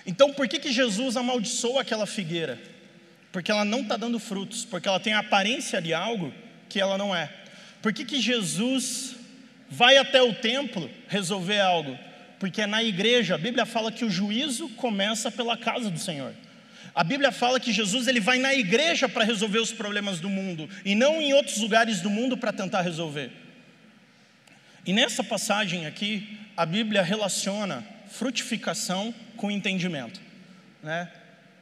[0.05, 2.59] Então, por que, que Jesus amaldiçoou aquela figueira?
[3.31, 6.35] Porque ela não está dando frutos, porque ela tem a aparência de algo
[6.69, 7.33] que ela não é.
[7.81, 9.15] Por que, que Jesus
[9.71, 11.97] vai até o templo resolver algo?
[12.41, 16.35] Porque é na igreja, a Bíblia fala que o juízo começa pela casa do Senhor.
[16.97, 20.67] A Bíblia fala que Jesus ele vai na igreja para resolver os problemas do mundo
[20.83, 23.31] e não em outros lugares do mundo para tentar resolver.
[24.87, 30.23] E nessa passagem aqui, a Bíblia relaciona frutificação com entendimento.
[30.83, 31.07] Né?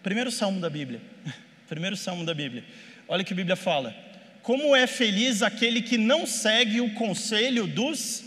[0.04, 1.02] Primeiro salmo da Bíblia.
[1.68, 2.64] Primeiro salmo da Bíblia.
[3.08, 3.92] Olha o que a Bíblia fala.
[4.40, 8.22] Como é feliz aquele que não segue o conselho dos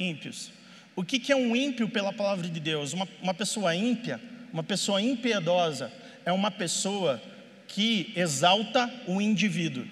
[0.00, 0.50] ímpios.
[0.96, 2.92] O que, é um ímpio pela palavra de Deus?
[2.92, 4.20] Uma, uma pessoa ímpia,
[4.52, 5.92] uma pessoa impiedosa,
[6.24, 7.20] é uma pessoa
[7.66, 9.86] que exalta o indivíduo.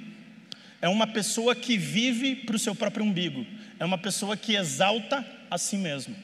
[0.80, 3.44] É uma pessoa que vive para o seu próprio umbigo
[3.78, 6.14] é uma pessoa que exalta a si mesmo.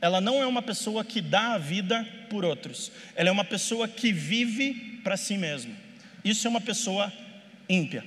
[0.00, 2.92] Ela não é uma pessoa que dá a vida por outros.
[3.16, 5.74] Ela é uma pessoa que vive para si mesmo.
[6.24, 7.12] Isso é uma pessoa
[7.68, 8.04] ímpia,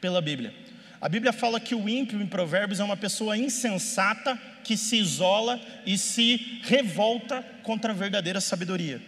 [0.00, 0.54] pela Bíblia.
[1.00, 5.60] A Bíblia fala que o ímpio em Provérbios é uma pessoa insensata que se isola
[5.84, 9.02] e se revolta contra a verdadeira sabedoria.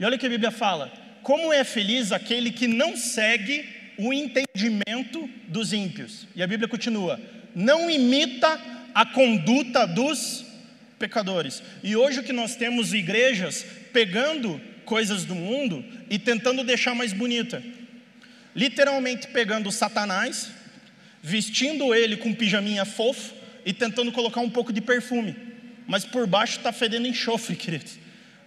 [0.00, 0.90] E olha o que a Bíblia fala:
[1.22, 6.26] como é feliz aquele que não segue o entendimento dos ímpios.
[6.34, 7.20] E a Bíblia continua:
[7.54, 8.58] não imita
[8.94, 10.44] a conduta dos
[10.98, 11.62] pecadores.
[11.82, 17.12] E hoje o que nós temos igrejas pegando coisas do mundo e tentando deixar mais
[17.12, 17.62] bonita.
[18.56, 20.50] Literalmente pegando Satanás,
[21.22, 23.34] vestindo ele com pijaminha fofo
[23.64, 25.36] e tentando colocar um pouco de perfume.
[25.86, 27.98] Mas por baixo está fedendo enxofre, queridos.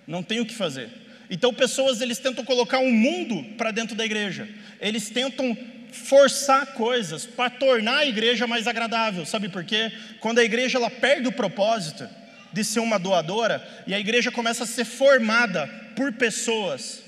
[0.06, 1.03] Não tem o que fazer.
[1.30, 4.48] Então pessoas eles tentam colocar um mundo para dentro da igreja.
[4.80, 5.58] Eles tentam
[5.92, 9.26] forçar coisas para tornar a igreja mais agradável.
[9.26, 9.92] Sabe por quê?
[10.20, 12.08] Quando a igreja ela perde o propósito
[12.52, 17.04] de ser uma doadora e a igreja começa a ser formada por pessoas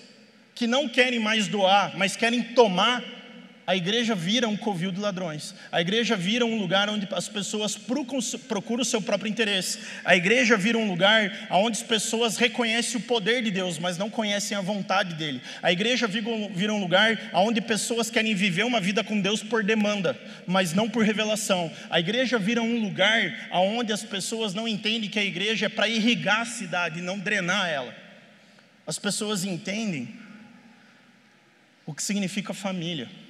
[0.54, 3.04] que não querem mais doar, mas querem tomar
[3.67, 5.56] a igreja vira um covil de ladrões.
[5.71, 9.80] A igreja vira um lugar onde as pessoas procuram o seu próprio interesse.
[10.04, 14.08] A igreja vira um lugar onde as pessoas reconhecem o poder de Deus, mas não
[14.08, 15.41] conhecem a vontade dele.
[15.63, 20.15] A igreja vira um lugar onde pessoas querem viver uma vida com Deus por demanda,
[20.45, 21.71] mas não por revelação.
[21.89, 25.89] A igreja vira um lugar onde as pessoas não entendem que a igreja é para
[25.89, 27.95] irrigar a cidade, não drenar ela.
[28.86, 30.15] As pessoas entendem
[31.84, 33.24] o que significa família.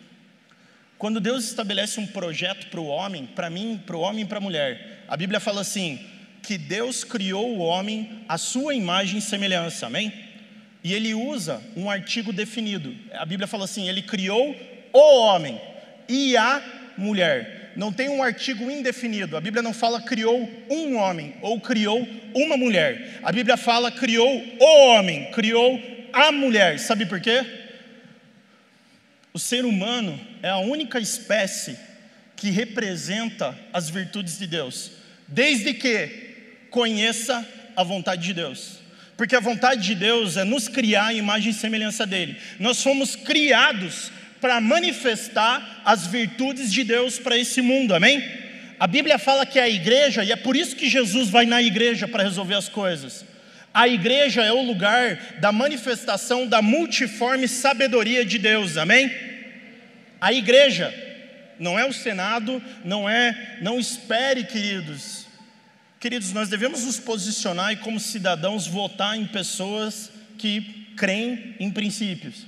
[1.06, 4.40] Quando Deus estabelece um projeto para o homem, para mim, para o homem e para
[4.40, 6.00] a mulher, a Bíblia fala assim:
[6.42, 10.12] que Deus criou o homem à sua imagem e semelhança, amém?
[10.84, 12.92] E ele usa um artigo definido.
[13.14, 14.56] A Bíblia fala assim: ele criou
[14.92, 15.62] o homem
[16.10, 16.60] e a
[16.98, 17.74] mulher.
[17.76, 19.38] não tem um artigo indefinido.
[19.38, 22.02] A Bíblia não fala criou um homem ou criou
[22.34, 23.20] uma mulher.
[23.22, 25.80] A Bíblia fala criou o homem, criou
[26.12, 26.80] a mulher.
[26.80, 27.46] Sabe por quê?
[29.32, 31.76] O ser humano é a única espécie
[32.36, 34.92] que representa as virtudes de Deus,
[35.28, 36.08] desde que
[36.70, 37.44] conheça
[37.76, 38.78] a vontade de Deus.
[39.18, 42.38] Porque a vontade de Deus é nos criar em imagem e semelhança dele.
[42.60, 48.24] Nós fomos criados para manifestar as virtudes de Deus para esse mundo, amém?
[48.80, 51.60] A Bíblia fala que é a igreja, e é por isso que Jesus vai na
[51.64, 53.26] igreja para resolver as coisas.
[53.74, 59.25] A igreja é o lugar da manifestação da multiforme sabedoria de Deus, amém?
[60.26, 60.92] A igreja
[61.60, 65.28] não é o Senado, não é, não espere, queridos.
[66.00, 70.10] Queridos, nós devemos nos posicionar e, como cidadãos, votar em pessoas
[70.40, 72.44] que creem em princípios.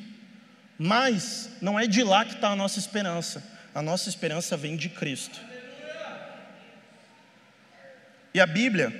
[0.76, 3.44] Mas não é de lá que está a nossa esperança.
[3.76, 5.40] A nossa esperança vem de Cristo.
[8.34, 8.92] E a Bíblia,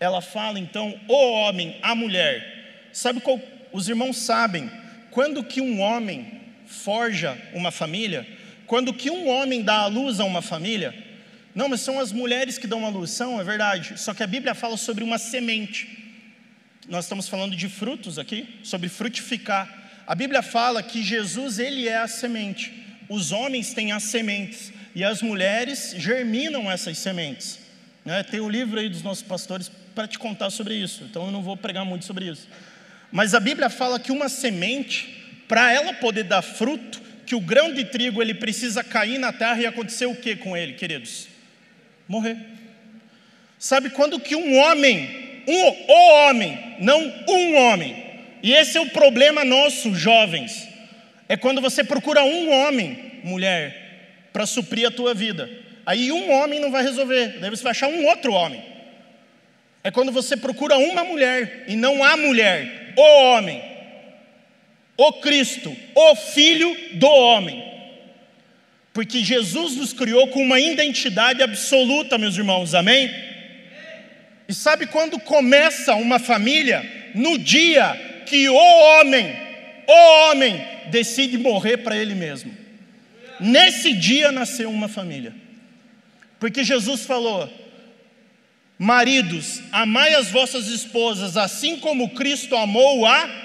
[0.00, 2.88] ela fala então, o homem, a mulher.
[2.90, 3.38] Sabe qual?
[3.70, 4.70] Os irmãos sabem,
[5.10, 6.40] quando que um homem
[6.72, 8.26] forja uma família,
[8.66, 10.94] quando que um homem dá a luz a uma família,
[11.54, 14.00] não, mas são as mulheres que dão a luz, são, é verdade.
[14.00, 15.98] Só que a Bíblia fala sobre uma semente.
[16.88, 19.68] Nós estamos falando de frutos aqui, sobre frutificar.
[20.06, 22.72] A Bíblia fala que Jesus, ele é a semente.
[23.08, 27.58] Os homens têm as sementes e as mulheres germinam essas sementes.
[28.04, 28.22] Né?
[28.22, 31.30] Tem o um livro aí dos nossos pastores para te contar sobre isso, então eu
[31.30, 32.48] não vou pregar muito sobre isso.
[33.10, 35.21] Mas a Bíblia fala que uma semente,
[35.52, 39.60] para ela poder dar fruto, que o grão de trigo ele precisa cair na terra
[39.60, 41.28] e acontecer o que com ele, queridos?
[42.08, 42.38] Morrer.
[43.58, 47.94] Sabe quando que um homem, um o homem, não um homem,
[48.42, 50.66] e esse é o problema nosso, jovens.
[51.28, 55.50] É quando você procura um homem, mulher, para suprir a tua vida.
[55.84, 58.64] Aí um homem não vai resolver, daí você vai achar um outro homem.
[59.84, 63.71] É quando você procura uma mulher e não a mulher, o homem,
[65.08, 67.62] o Cristo, o Filho do homem.
[68.92, 73.10] Porque Jesus nos criou com uma identidade absoluta, meus irmãos, amém?
[74.48, 76.84] E sabe quando começa uma família?
[77.14, 79.34] No dia que o homem,
[79.86, 82.54] o homem, decide morrer para ele mesmo.
[83.40, 85.34] Nesse dia nasceu uma família.
[86.38, 87.50] Porque Jesus falou:
[88.78, 93.41] Maridos, amai as vossas esposas, assim como Cristo amou a,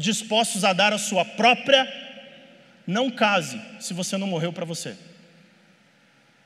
[0.00, 1.86] dispostos a dar a sua própria.
[2.86, 4.96] Não case se você não morreu para você.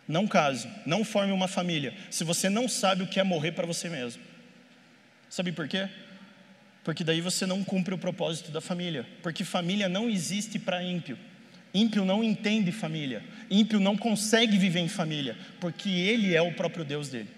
[0.06, 3.66] Não case, não forme uma família, se você não sabe o que é morrer para
[3.66, 4.22] você mesmo.
[5.30, 5.88] Sabe por quê?
[6.84, 11.18] porque daí você não cumpre o propósito da família, porque família não existe para ímpio.
[11.72, 16.84] Ímpio não entende família, ímpio não consegue viver em família, porque ele é o próprio
[16.84, 17.28] Deus dele.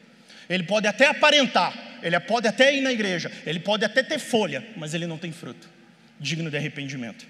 [0.50, 4.62] Ele pode até aparentar, ele pode até ir na igreja, ele pode até ter folha,
[4.76, 5.75] mas ele não tem fruto
[6.20, 7.26] digno de arrependimento.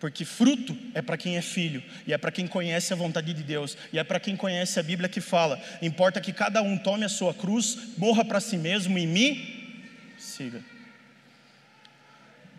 [0.00, 3.42] Porque fruto é para quem é filho, e é para quem conhece a vontade de
[3.42, 7.04] Deus, e é para quem conhece a Bíblia que fala: importa que cada um tome
[7.04, 10.60] a sua cruz, morra para si mesmo e me siga.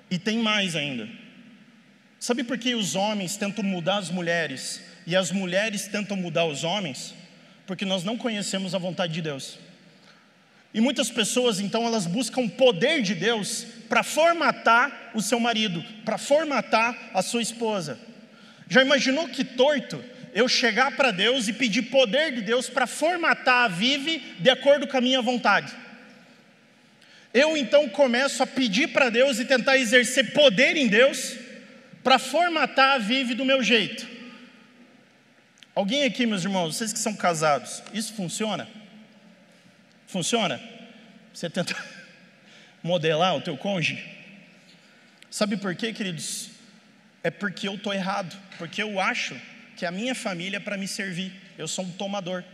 [0.09, 1.07] E tem mais ainda.
[2.19, 6.63] Sabe por que os homens tentam mudar as mulheres e as mulheres tentam mudar os
[6.63, 7.13] homens?
[7.67, 9.59] Porque nós não conhecemos a vontade de Deus.
[10.75, 15.83] E muitas pessoas, então, elas buscam o poder de Deus para formatar o seu marido,
[16.03, 17.97] para formatar a sua esposa.
[18.69, 23.63] Já imaginou que torto eu chegar para Deus e pedir poder de Deus para formatar
[23.63, 25.73] a Vive de acordo com a minha vontade?
[27.35, 31.35] eu então começo a pedir para Deus e tentar exercer poder em Deus
[32.01, 34.07] para formatar a vive do meu jeito.
[35.75, 38.69] Alguém aqui, meus irmãos, vocês que são casados, isso funciona?
[40.15, 40.61] Funciona?
[41.33, 41.75] Você tenta
[42.81, 44.01] modelar o teu cônjuge?
[45.29, 46.51] Sabe por quê, queridos?
[47.21, 49.35] É porque eu estou errado, porque eu acho
[49.75, 51.33] que a minha família é para me servir.
[51.57, 52.45] Eu sou um tomador,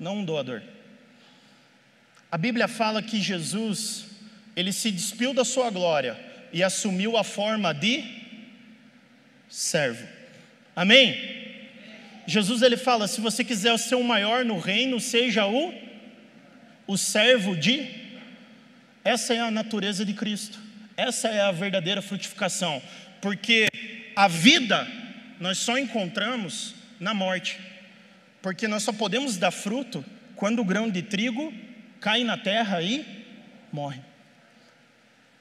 [0.00, 0.60] não um doador.
[2.28, 4.06] A Bíblia fala que Jesus
[4.56, 6.18] ele se despiu da sua glória
[6.52, 8.02] e assumiu a forma de
[9.48, 10.04] servo.
[10.74, 11.14] Amém?
[12.26, 15.85] Jesus ele fala: se você quiser ser o maior no reino, seja o
[16.86, 17.86] o servo de.
[19.04, 20.58] Essa é a natureza de Cristo.
[20.96, 22.82] Essa é a verdadeira frutificação,
[23.20, 23.68] porque
[24.14, 24.88] a vida
[25.38, 27.58] nós só encontramos na morte.
[28.40, 31.52] Porque nós só podemos dar fruto quando o grão de trigo
[32.00, 33.04] cai na terra e
[33.72, 34.00] morre.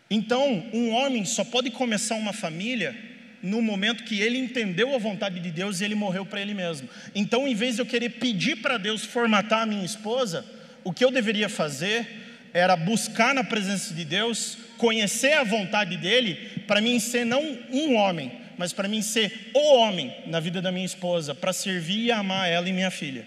[0.10, 2.96] Então, um homem só pode começar uma família
[3.42, 6.90] no momento que ele entendeu a vontade de Deus e ele morreu para ele mesmo.
[7.14, 10.46] Então, em vez de eu querer pedir para Deus formatar a minha esposa,
[10.86, 12.08] o que eu deveria fazer
[12.54, 17.95] era buscar na presença de Deus, conhecer a vontade dele, para mim ser não um
[17.95, 22.12] homem, mas para mim ser o homem na vida da minha esposa, para servir e
[22.12, 23.26] amar ela e minha filha.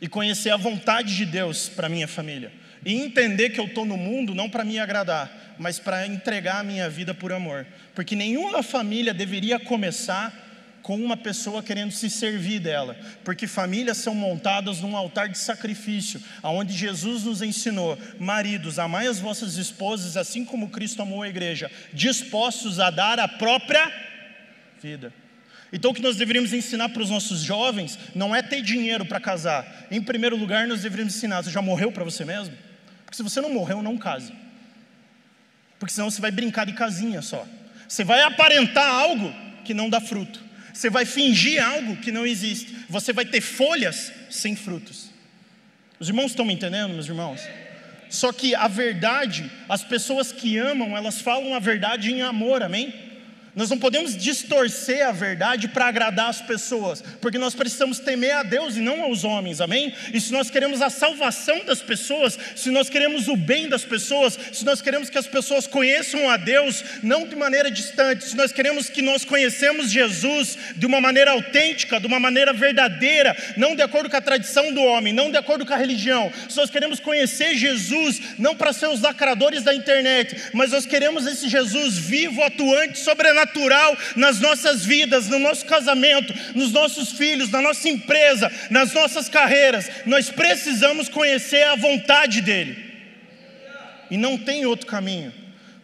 [0.00, 2.52] E conhecer a vontade de Deus para minha família.
[2.84, 6.64] E entender que eu estou no mundo não para me agradar, mas para entregar a
[6.64, 7.64] minha vida por amor.
[7.94, 10.45] Porque nenhuma família deveria começar
[10.86, 16.22] com uma pessoa querendo se servir dela, porque famílias são montadas num altar de sacrifício,
[16.40, 21.68] aonde Jesus nos ensinou: maridos, amai as vossas esposas assim como Cristo amou a igreja,
[21.92, 23.92] dispostos a dar a própria
[24.80, 25.12] vida.
[25.72, 29.18] Então, o que nós deveríamos ensinar para os nossos jovens não é ter dinheiro para
[29.18, 29.88] casar.
[29.90, 32.56] Em primeiro lugar, nós deveríamos ensinar: você já morreu para você mesmo?
[33.04, 34.32] Porque se você não morreu, não case
[35.78, 37.46] porque senão você vai brincar de casinha só.
[37.86, 39.32] Você vai aparentar algo
[39.64, 40.45] que não dá fruto.
[40.76, 42.76] Você vai fingir algo que não existe.
[42.90, 45.10] Você vai ter folhas sem frutos.
[45.98, 47.40] Os irmãos estão me entendendo, meus irmãos?
[48.10, 52.92] Só que a verdade, as pessoas que amam, elas falam a verdade em amor, amém?
[53.56, 58.42] Nós não podemos distorcer a verdade para agradar as pessoas, porque nós precisamos temer a
[58.42, 59.94] Deus e não aos homens, amém?
[60.12, 64.38] E se nós queremos a salvação das pessoas, se nós queremos o bem das pessoas,
[64.52, 68.52] se nós queremos que as pessoas conheçam a Deus, não de maneira distante, se nós
[68.52, 73.80] queremos que nós conhecemos Jesus de uma maneira autêntica, de uma maneira verdadeira, não de
[73.80, 77.00] acordo com a tradição do homem, não de acordo com a religião, se nós queremos
[77.00, 82.42] conhecer Jesus, não para ser os lacradores da internet, mas nós queremos esse Jesus vivo,
[82.42, 88.50] atuante, sobrenatural natural nas nossas vidas, no nosso casamento, nos nossos filhos, na nossa empresa,
[88.70, 89.88] nas nossas carreiras.
[90.04, 92.84] Nós precisamos conhecer a vontade dEle.
[94.10, 95.32] E não tem outro caminho.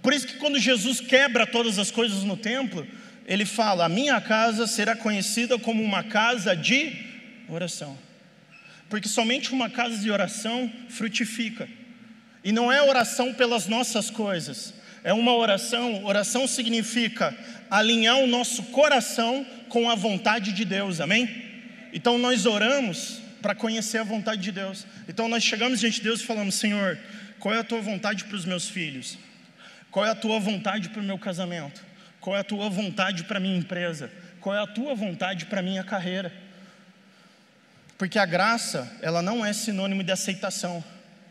[0.02, 2.86] Por isso que quando Jesus quebra todas as coisas no templo,
[3.26, 6.92] ele fala: "A minha casa será conhecida como uma casa de
[7.48, 7.96] oração".
[8.88, 11.68] Porque somente uma casa de oração frutifica.
[12.44, 16.04] E não é oração pelas nossas coisas, é uma oração.
[16.04, 17.36] Oração significa
[17.70, 21.28] alinhar o nosso coração com a vontade de Deus, amém?
[21.92, 24.86] Então nós oramos para conhecer a vontade de Deus.
[25.08, 26.98] Então nós chegamos diante de Deus e falamos: Senhor,
[27.38, 29.18] qual é a tua vontade para os meus filhos?
[29.90, 31.84] Qual é a tua vontade para o meu casamento?
[32.20, 34.10] Qual é a tua vontade para a minha empresa?
[34.40, 36.32] Qual é a tua vontade para a minha carreira?
[37.98, 40.82] Porque a graça, ela não é sinônimo de aceitação.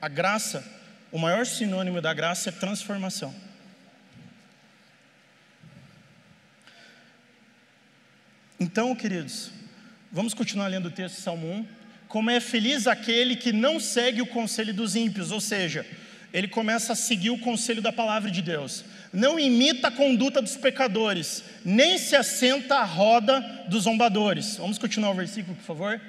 [0.02, 0.64] A graça,
[1.12, 3.34] o maior sinônimo da graça é transformação.
[8.72, 9.52] Então, queridos,
[10.10, 11.66] vamos continuar lendo o texto de Salmo 1.
[12.08, 15.86] Como é feliz aquele que não segue o conselho dos ímpios, ou seja,
[16.32, 18.86] ele começa a seguir o conselho da palavra de Deus.
[19.12, 24.56] Não imita a conduta dos pecadores, nem se assenta à roda dos zombadores.
[24.56, 26.02] Vamos continuar o versículo, por favor?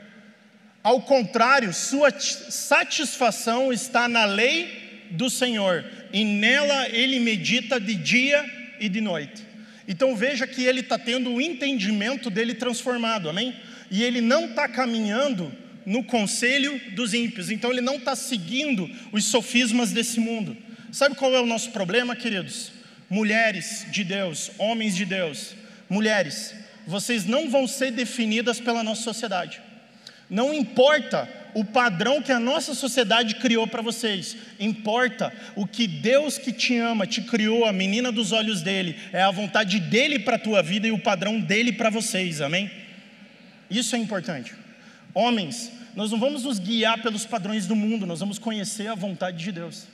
[0.85, 8.45] Ao contrário, sua satisfação está na lei do Senhor, e nela ele medita de dia
[8.79, 9.51] e de noite.
[9.87, 13.55] Então veja que ele está tendo o entendimento dele transformado, amém?
[13.91, 15.53] E ele não está caminhando
[15.85, 20.57] no conselho dos ímpios, então ele não está seguindo os sofismas desse mundo.
[20.93, 22.73] Sabe qual é o nosso problema, queridos?
[23.11, 25.55] Mulheres de Deus, homens de Deus,
[25.89, 26.55] mulheres,
[26.87, 29.61] vocês não vão ser definidas pela nossa sociedade.
[30.33, 34.35] Não importa o padrão que a nossa sociedade criou para vocês.
[34.59, 39.21] Importa o que Deus que te ama te criou, a menina dos olhos dele, é
[39.21, 42.71] a vontade dele para a tua vida e o padrão dele para vocês, amém?
[43.71, 44.55] Isso é importante.
[45.13, 49.37] Homens, nós não vamos nos guiar pelos padrões do mundo, nós vamos conhecer a vontade
[49.37, 49.87] de Deus.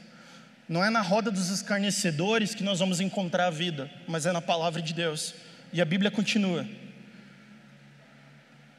[0.69, 4.41] Não é na roda dos escarnecedores que nós vamos encontrar a vida, mas é na
[4.41, 5.35] palavra de Deus.
[5.73, 6.65] E a Bíblia continua.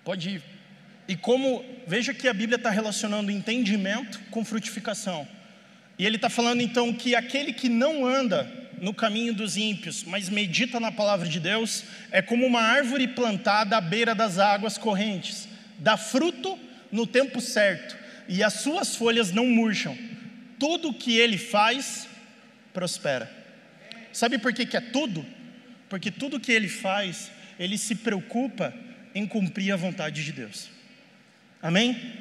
[0.06, 0.59] Pode ir.
[1.10, 5.28] E como, veja que a Bíblia está relacionando entendimento com frutificação.
[5.98, 8.48] E ele está falando então que aquele que não anda
[8.80, 13.76] no caminho dos ímpios, mas medita na palavra de Deus, é como uma árvore plantada
[13.76, 15.48] à beira das águas correntes,
[15.80, 16.60] dá fruto
[16.92, 19.98] no tempo certo, e as suas folhas não murcham.
[20.60, 22.08] Tudo que ele faz
[22.72, 23.36] prospera.
[24.14, 25.26] Sabe por que, que é tudo?
[25.90, 28.72] Porque tudo que ele faz, ele se preocupa
[29.16, 30.78] em cumprir a vontade de Deus.
[31.62, 32.14] Amém?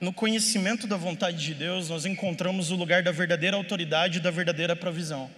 [0.00, 4.30] No conhecimento da vontade de Deus, nós encontramos o lugar da verdadeira autoridade e da
[4.30, 5.30] verdadeira provisão.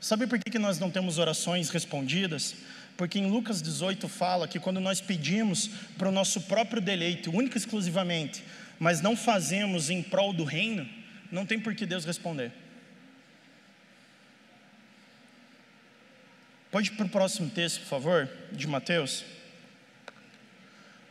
[0.00, 2.54] Sabe por que nós não temos orações respondidas?
[2.96, 7.56] Porque em Lucas 18 fala que quando nós pedimos para o nosso próprio deleite, único
[7.56, 8.42] e exclusivamente,
[8.78, 10.88] mas não fazemos em prol do reino,
[11.30, 12.52] não tem por que Deus responder.
[16.70, 19.24] Pode ir para o próximo texto, por favor, de Mateus.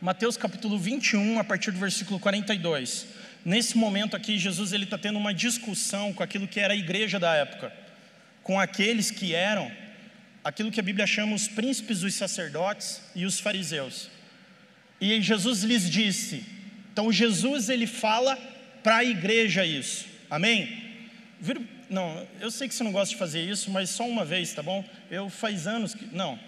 [0.04, 3.06] Mateus capítulo 21, a partir do versículo 42.
[3.42, 7.18] Nesse momento aqui, Jesus ele está tendo uma discussão com aquilo que era a igreja
[7.18, 7.72] da época,
[8.42, 9.72] com aqueles que eram
[10.44, 14.10] aquilo que a Bíblia chama os príncipes, os sacerdotes e os fariseus.
[15.00, 16.44] E Jesus lhes disse.
[16.92, 18.36] Então Jesus ele fala
[18.82, 20.04] para a igreja isso.
[20.28, 20.82] Amém?
[21.88, 24.62] Não, eu sei que você não gosta de fazer isso, mas só uma vez, tá
[24.62, 24.84] bom?
[25.10, 26.14] Eu faz anos que.
[26.14, 26.38] Não,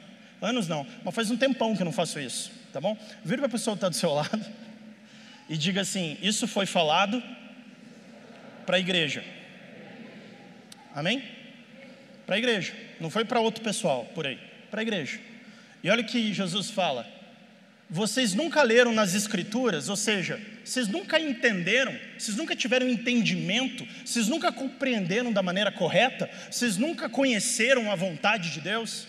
[0.42, 2.94] anos não, mas faz um tempão que eu não faço isso, tá bom?
[3.24, 4.44] Vira para a pessoa que está do seu lado
[5.48, 7.22] e diga assim: Isso foi falado
[8.66, 9.24] para a igreja.
[10.94, 11.22] Amém?
[12.26, 14.38] Para a igreja, não foi para outro pessoal por aí,
[14.70, 15.18] para a igreja.
[15.82, 17.06] E olha o que Jesus fala:
[17.88, 24.28] Vocês nunca leram nas Escrituras, ou seja, vocês nunca entenderam, vocês nunca tiveram entendimento, vocês
[24.28, 29.06] nunca compreenderam da maneira correta, vocês nunca conheceram a vontade de Deus,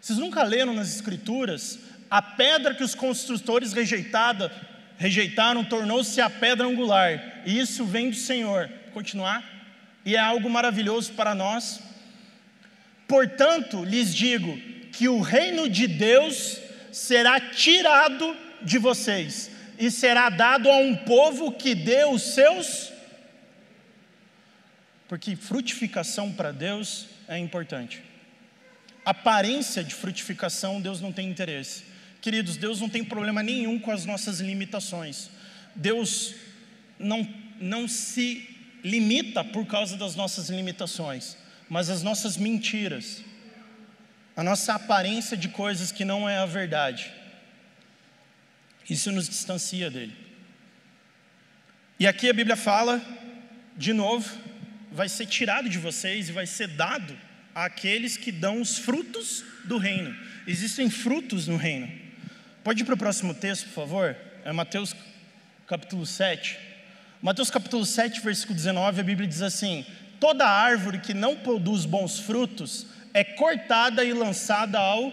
[0.00, 1.78] vocês nunca leram nas Escrituras
[2.10, 4.50] a pedra que os construtores rejeitada,
[4.96, 8.70] rejeitaram tornou-se a pedra angular, e isso vem do Senhor.
[8.92, 9.44] Continuar,
[10.04, 11.80] e é algo maravilhoso para nós.
[13.06, 14.58] Portanto, lhes digo
[14.92, 16.58] que o reino de Deus
[16.92, 22.92] será tirado de vocês e será dado a um povo que dê os seus.
[25.06, 28.02] Porque frutificação para Deus é importante.
[29.04, 31.84] Aparência de frutificação, Deus não tem interesse.
[32.20, 35.30] Queridos, Deus não tem problema nenhum com as nossas limitações.
[35.74, 36.34] Deus
[36.98, 37.26] não,
[37.60, 38.48] não se
[38.82, 41.36] limita por causa das nossas limitações,
[41.68, 43.22] mas as nossas mentiras,
[44.36, 47.12] a nossa aparência de coisas que não é a verdade.
[48.88, 50.16] Isso nos distancia dele.
[52.00, 53.02] E aqui a Bíblia fala,
[53.76, 54.30] de novo,
[54.90, 57.16] vai ser tirado de vocês e vai ser dado
[57.54, 60.16] àqueles que dão os frutos do reino.
[60.46, 62.07] Existem frutos no reino.
[62.68, 64.14] Pode ir para o próximo texto, por favor?
[64.44, 64.94] É Mateus
[65.66, 66.58] capítulo 7.
[67.22, 69.86] Mateus capítulo 7, versículo 19, a Bíblia diz assim:
[70.20, 75.10] Toda árvore que não produz bons frutos é cortada e lançada ao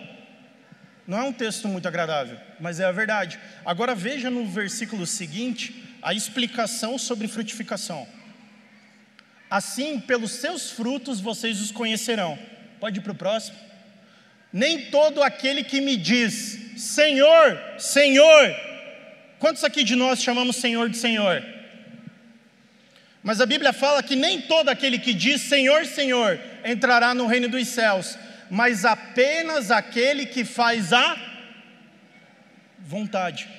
[1.08, 3.39] não é um texto muito agradável, mas é a verdade.
[3.66, 8.06] Agora veja no versículo seguinte a explicação sobre frutificação.
[9.49, 12.38] Assim, pelos seus frutos vocês os conhecerão.
[12.82, 13.58] Pode ir para o próximo.
[14.56, 18.56] Nem todo aquele que me diz, Senhor, Senhor,
[19.38, 21.43] quantos aqui de nós chamamos Senhor de Senhor?
[23.22, 27.49] Mas a Bíblia fala que nem todo aquele que diz Senhor, Senhor entrará no reino
[27.49, 28.18] dos céus,
[28.49, 31.18] mas apenas aquele que faz a
[32.80, 33.49] vontade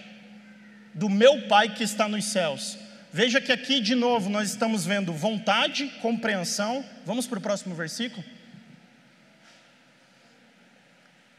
[0.94, 2.78] do meu Pai que está nos céus.
[3.12, 6.82] Veja que aqui de novo nós estamos vendo vontade, compreensão.
[7.04, 8.24] Vamos para o próximo versículo.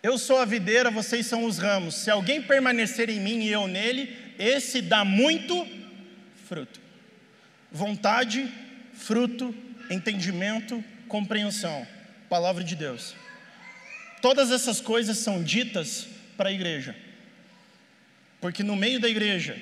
[0.01, 1.95] Eu sou a videira, vocês são os ramos.
[1.95, 5.67] Se alguém permanecer em mim e eu nele, esse dá muito
[6.45, 6.79] fruto.
[7.71, 8.49] Vontade,
[8.93, 9.53] fruto,
[9.89, 11.87] entendimento, compreensão.
[12.29, 13.15] Palavra de Deus.
[14.21, 16.95] Todas essas coisas são ditas para a igreja,
[18.39, 19.59] porque no meio da igreja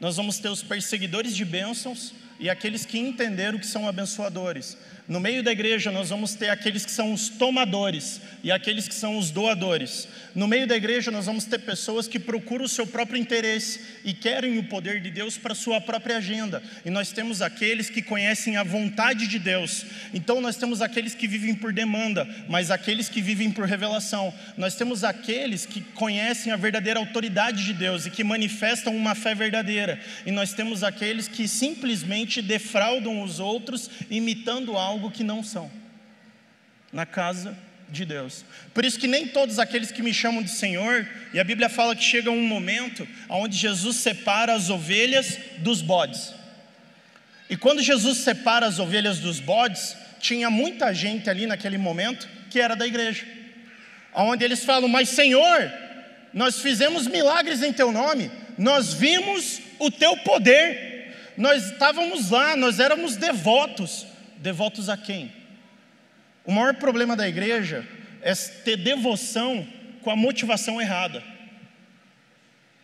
[0.00, 4.76] nós vamos ter os perseguidores de bênçãos e aqueles que entenderam que são abençoadores.
[5.10, 8.94] No meio da igreja, nós vamos ter aqueles que são os tomadores e aqueles que
[8.94, 10.06] são os doadores.
[10.36, 14.14] No meio da igreja, nós vamos ter pessoas que procuram o seu próprio interesse e
[14.14, 16.62] querem o poder de Deus para sua própria agenda.
[16.86, 19.84] E nós temos aqueles que conhecem a vontade de Deus.
[20.14, 24.32] Então, nós temos aqueles que vivem por demanda, mas aqueles que vivem por revelação.
[24.56, 29.34] Nós temos aqueles que conhecem a verdadeira autoridade de Deus e que manifestam uma fé
[29.34, 30.00] verdadeira.
[30.24, 35.70] E nós temos aqueles que simplesmente defraudam os outros, imitando algo algo que não são
[36.92, 37.56] na casa
[37.88, 38.44] de Deus.
[38.74, 41.96] Por isso que nem todos aqueles que me chamam de Senhor, e a Bíblia fala
[41.96, 46.34] que chega um momento onde Jesus separa as ovelhas dos bodes.
[47.48, 52.60] E quando Jesus separa as ovelhas dos bodes, tinha muita gente ali naquele momento que
[52.60, 53.26] era da igreja.
[54.12, 55.72] Onde eles falam: "Mas Senhor,
[56.34, 62.78] nós fizemos milagres em teu nome, nós vimos o teu poder, nós estávamos lá, nós
[62.78, 64.09] éramos devotos,
[64.40, 65.32] Devotos a quem?
[66.44, 67.86] O maior problema da igreja
[68.22, 69.66] é ter devoção
[70.02, 71.22] com a motivação errada.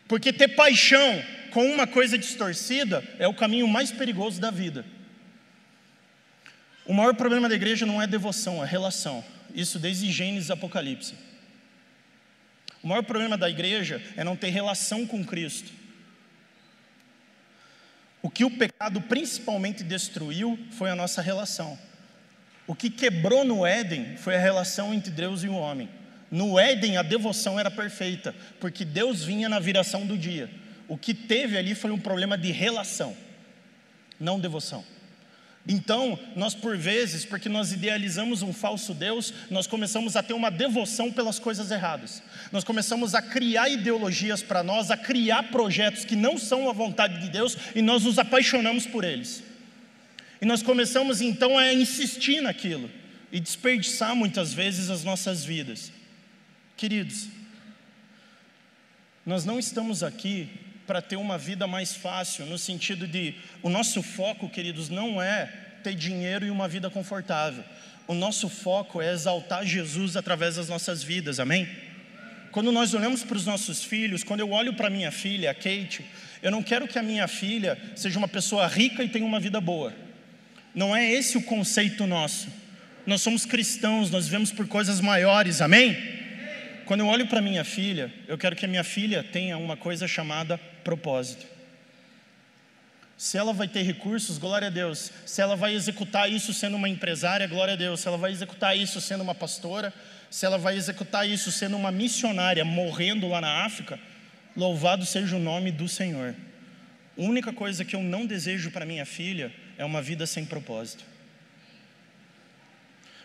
[0.07, 4.85] Porque ter paixão com uma coisa distorcida é o caminho mais perigoso da vida.
[6.85, 9.25] O maior problema da igreja não é devoção, é relação.
[9.55, 11.15] Isso desde Gênesis Apocalipse.
[12.83, 15.73] O maior problema da igreja é não ter relação com Cristo.
[18.27, 21.79] O que o pecado principalmente destruiu foi a nossa relação.
[22.67, 25.89] O que quebrou no Éden foi a relação entre Deus e o homem.
[26.29, 30.51] No Éden, a devoção era perfeita, porque Deus vinha na viração do dia.
[30.89, 33.17] O que teve ali foi um problema de relação,
[34.19, 34.85] não devoção.
[35.69, 40.51] Então, nós por vezes, porque nós idealizamos um falso Deus, nós começamos a ter uma
[40.51, 42.23] devoção pelas coisas erradas.
[42.53, 47.21] Nós começamos a criar ideologias para nós, a criar projetos que não são a vontade
[47.21, 49.43] de Deus e nós nos apaixonamos por eles.
[50.41, 52.89] E nós começamos então a insistir naquilo
[53.33, 55.91] e desperdiçar muitas vezes as nossas vidas.
[56.77, 57.27] Queridos,
[59.25, 60.49] nós não estamos aqui
[60.87, 65.47] para ter uma vida mais fácil, no sentido de o nosso foco, queridos, não é
[65.83, 67.65] ter dinheiro e uma vida confortável.
[68.07, 71.69] O nosso foco é exaltar Jesus através das nossas vidas, amém?
[72.53, 76.05] Quando nós olhamos para os nossos filhos, quando eu olho para minha filha, a Kate,
[76.43, 79.61] eu não quero que a minha filha seja uma pessoa rica e tenha uma vida
[79.61, 79.93] boa.
[80.75, 82.49] Não é esse o conceito nosso.
[83.07, 85.97] Nós somos cristãos, nós vivemos por coisas maiores, amém?
[86.87, 90.07] Quando eu olho para minha filha, eu quero que a minha filha tenha uma coisa
[90.07, 91.45] chamada propósito.
[93.19, 95.11] Se ela vai ter recursos, glória a Deus.
[95.25, 98.01] Se ela vai executar isso sendo uma empresária, glória a Deus.
[98.01, 99.93] Se ela vai executar isso sendo uma pastora,
[100.31, 103.99] se ela vai executar isso sendo uma missionária morrendo lá na África,
[104.57, 106.37] louvado seja o nome do Senhor.
[107.19, 111.05] A única coisa que eu não desejo para minha filha é uma vida sem propósito.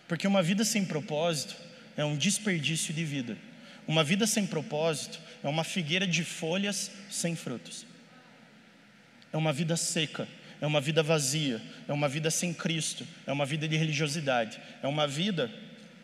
[0.08, 1.56] Porque uma vida sem propósito
[1.96, 3.38] é um desperdício de vida.
[3.88, 7.86] Uma vida sem propósito é uma figueira de folhas sem frutos.
[9.34, 10.28] É uma vida seca,
[10.60, 14.88] é uma vida vazia, é uma vida sem Cristo, é uma vida de religiosidade, é
[14.88, 15.52] uma vida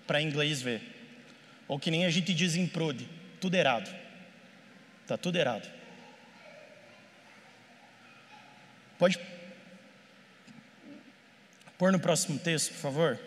[0.06, 0.82] para inglês ver.
[1.68, 3.08] Ou que nem a gente diz em prode,
[3.40, 3.94] tudo errado.
[5.06, 5.70] Tá tudo errado.
[8.98, 9.20] Pode
[11.78, 13.20] pôr no próximo texto, por favor?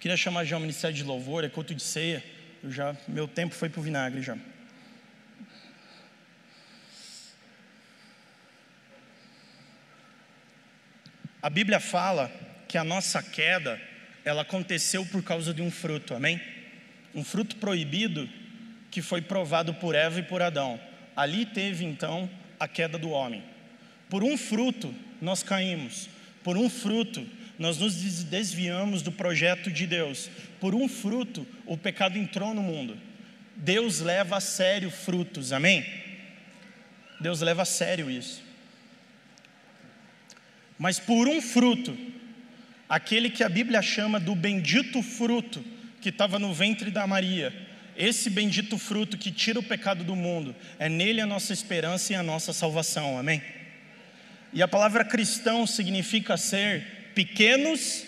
[0.00, 2.24] Queria chamar já o Ministério de Louvor, é culto de ceia.
[2.62, 4.36] Eu já, meu tempo foi para o vinagre já.
[11.40, 12.30] A Bíblia fala
[12.66, 13.80] que a nossa queda,
[14.24, 16.40] ela aconteceu por causa de um fruto, amém?
[17.14, 18.28] Um fruto proibido
[18.90, 20.80] que foi provado por Eva e por Adão.
[21.14, 22.28] Ali teve então
[22.58, 23.44] a queda do homem.
[24.10, 26.10] Por um fruto nós caímos,
[26.42, 27.24] por um fruto
[27.58, 30.30] nós nos desviamos do projeto de Deus.
[30.60, 32.96] Por um fruto, o pecado entrou no mundo.
[33.56, 35.84] Deus leva a sério frutos, amém?
[37.20, 38.42] Deus leva a sério isso.
[40.78, 41.98] Mas por um fruto,
[42.88, 45.64] aquele que a Bíblia chama do bendito fruto
[46.00, 47.52] que estava no ventre da Maria,
[47.96, 52.16] esse bendito fruto que tira o pecado do mundo, é nele a nossa esperança e
[52.16, 53.42] a nossa salvação, amém?
[54.52, 58.04] E a palavra cristão significa ser pequenos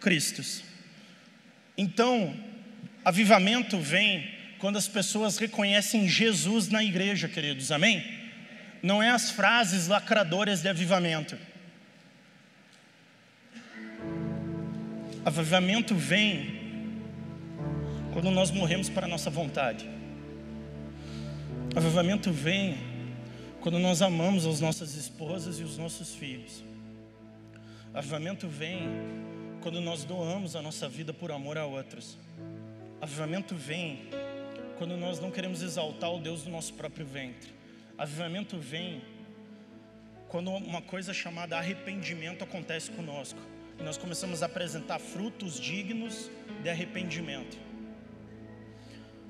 [0.00, 0.64] cristos.
[1.76, 2.34] Então,
[3.04, 4.26] avivamento vem
[4.58, 8.02] quando as pessoas reconhecem Jesus na igreja, queridos, amém?
[8.82, 11.36] Não é as frases lacradoras de avivamento.
[15.26, 17.02] Avivamento vem
[18.14, 19.86] quando nós morremos para a nossa vontade.
[21.76, 22.78] Avivamento vem
[23.60, 26.64] quando nós amamos as nossas esposas e os nossos filhos.
[27.94, 28.88] Avivamento vem
[29.62, 32.18] quando nós doamos a nossa vida por amor a outros.
[33.00, 34.08] Avivamento vem
[34.76, 37.54] quando nós não queremos exaltar o Deus do nosso próprio ventre.
[37.96, 39.00] Avivamento vem
[40.28, 43.38] quando uma coisa chamada arrependimento acontece conosco.
[43.78, 46.28] E nós começamos a apresentar frutos dignos
[46.64, 47.56] de arrependimento.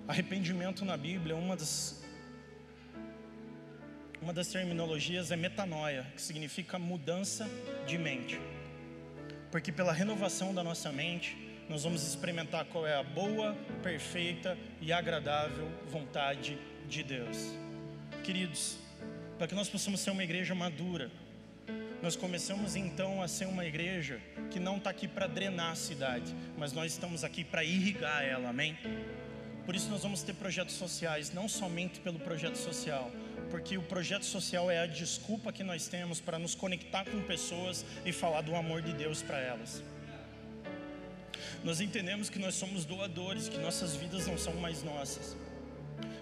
[0.09, 2.03] Arrependimento na Bíblia, uma das
[4.23, 7.47] uma das terminologias é metanoia, que significa mudança
[7.87, 8.41] de mente.
[9.55, 11.36] Porque pela renovação da nossa mente,
[11.68, 17.55] nós vamos experimentar qual é a boa, perfeita e agradável vontade de Deus.
[18.24, 18.76] Queridos,
[19.38, 21.09] para que nós possamos ser uma igreja madura,
[22.02, 26.34] nós começamos então a ser uma igreja que não está aqui para drenar a cidade,
[26.59, 28.76] mas nós estamos aqui para irrigar ela, amém?
[29.64, 33.09] Por isso nós vamos ter projetos sociais, não somente pelo projeto social,
[33.55, 37.86] porque o projeto social é a desculpa que nós temos para nos conectar com pessoas
[38.05, 39.80] e falar do amor de Deus para elas.
[41.62, 45.36] Nós entendemos que nós somos doadores, que nossas vidas não são mais nossas.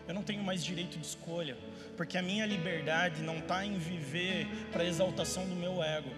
[0.06, 1.56] Eu não tenho mais direito de escolha,
[1.96, 6.10] porque a minha liberdade não está em viver para exaltação do meu ego.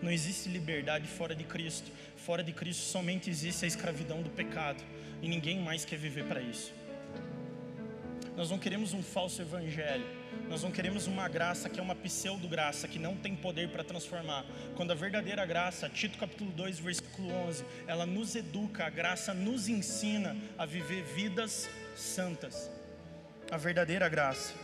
[0.00, 1.92] Não existe liberdade fora de Cristo.
[2.16, 4.82] Fora de Cristo somente existe a escravidão do pecado,
[5.20, 6.79] e ninguém mais quer viver para isso.
[8.36, 10.04] Nós não queremos um falso evangelho.
[10.48, 14.44] Nós não queremos uma graça que é uma pseudo-graça, que não tem poder para transformar.
[14.76, 19.68] Quando a verdadeira graça, Tito capítulo 2, versículo 11, ela nos educa, a graça nos
[19.68, 22.70] ensina a viver vidas santas.
[23.50, 24.54] A verdadeira graça.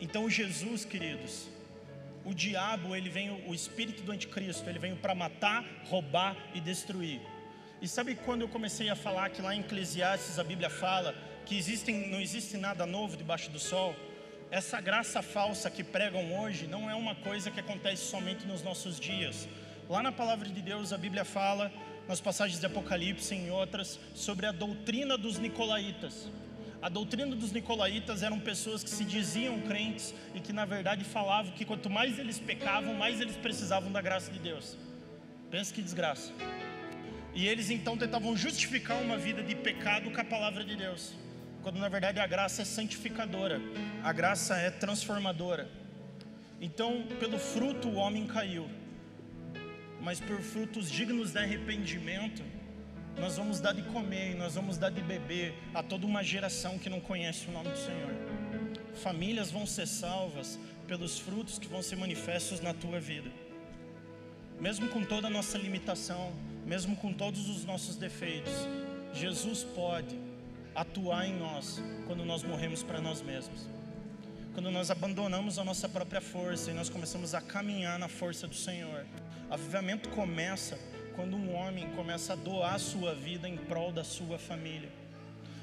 [0.00, 1.48] Então Jesus, queridos,
[2.24, 7.20] o diabo, ele vem, o espírito do anticristo, ele veio para matar, roubar e destruir.
[7.80, 11.14] E sabe quando eu comecei a falar que lá em Eclesiastes a Bíblia fala
[11.46, 13.94] que existem, não existe nada novo debaixo do sol?
[14.50, 18.98] essa graça falsa que pregam hoje não é uma coisa que acontece somente nos nossos
[18.98, 19.48] dias.
[19.88, 21.72] Lá na palavra de Deus, a Bíblia fala,
[22.08, 26.28] nas passagens de Apocalipse e em outras, sobre a doutrina dos nicolaítas.
[26.82, 31.52] A doutrina dos nicolaítas eram pessoas que se diziam crentes e que na verdade falavam
[31.52, 34.76] que quanto mais eles pecavam, mais eles precisavam da graça de Deus.
[35.50, 36.32] Pensa que desgraça.
[37.34, 41.14] E eles então tentavam justificar uma vida de pecado com a palavra de Deus
[41.62, 43.60] quando na verdade a graça é santificadora,
[44.02, 45.68] a graça é transformadora.
[46.60, 48.68] Então, pelo fruto o homem caiu,
[50.00, 52.42] mas por frutos dignos de arrependimento,
[53.18, 56.88] nós vamos dar de comer, nós vamos dar de beber a toda uma geração que
[56.88, 58.14] não conhece o nome do Senhor.
[58.94, 63.30] Famílias vão ser salvas pelos frutos que vão ser manifestos na tua vida.
[64.58, 66.32] Mesmo com toda a nossa limitação,
[66.66, 68.52] mesmo com todos os nossos defeitos,
[69.12, 70.29] Jesus pode
[70.74, 73.68] atuar em nós quando nós morremos para nós mesmos.
[74.54, 78.54] Quando nós abandonamos a nossa própria força e nós começamos a caminhar na força do
[78.54, 79.06] Senhor.
[79.48, 80.78] Avivamento começa
[81.14, 84.99] quando um homem começa a doar a sua vida em prol da sua família.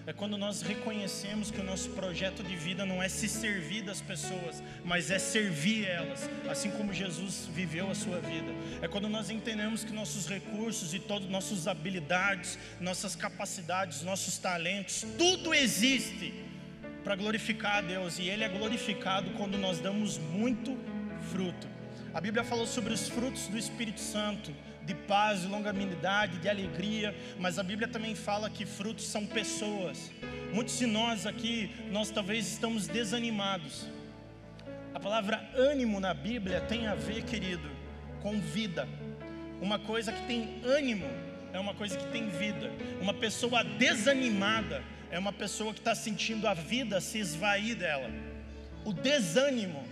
[0.08, 4.00] É quando nós reconhecemos que o nosso projeto de vida não é se servir das
[4.00, 8.48] pessoas, mas é servir elas, assim como Jesus viveu a sua vida.
[8.82, 15.06] É quando nós entendemos que nossos recursos e todas nossas habilidades, nossas capacidades, nossos talentos,
[15.18, 16.34] tudo existe
[17.04, 20.78] para glorificar a Deus e Ele é glorificado quando nós damos muito
[21.34, 21.68] fruto.
[22.14, 24.54] A Bíblia falou sobre os frutos do Espírito Santo
[24.88, 30.10] de paz, de longanimidade, de alegria, mas a Bíblia também fala que frutos são pessoas.
[30.54, 33.86] Muitos de nós aqui, nós talvez estamos desanimados.
[34.94, 37.70] A palavra ânimo na Bíblia tem a ver, querido,
[38.22, 38.88] com vida.
[39.62, 41.06] Uma coisa que tem ânimo
[41.52, 42.72] é uma coisa que tem vida.
[43.02, 44.82] Uma pessoa desanimada
[45.12, 48.10] é uma pessoa que está sentindo a vida se esvair dela.
[48.86, 49.84] O desânimo,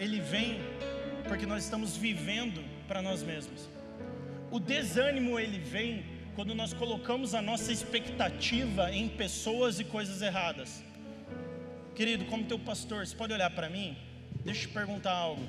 [0.00, 0.60] ele vem
[1.28, 3.68] porque nós estamos vivendo para nós mesmos.
[4.52, 10.84] O desânimo ele vem quando nós colocamos a nossa expectativa em pessoas e coisas erradas.
[11.94, 13.96] Querido, como teu pastor, você pode olhar para mim?
[14.44, 15.42] Deixa eu te perguntar algo.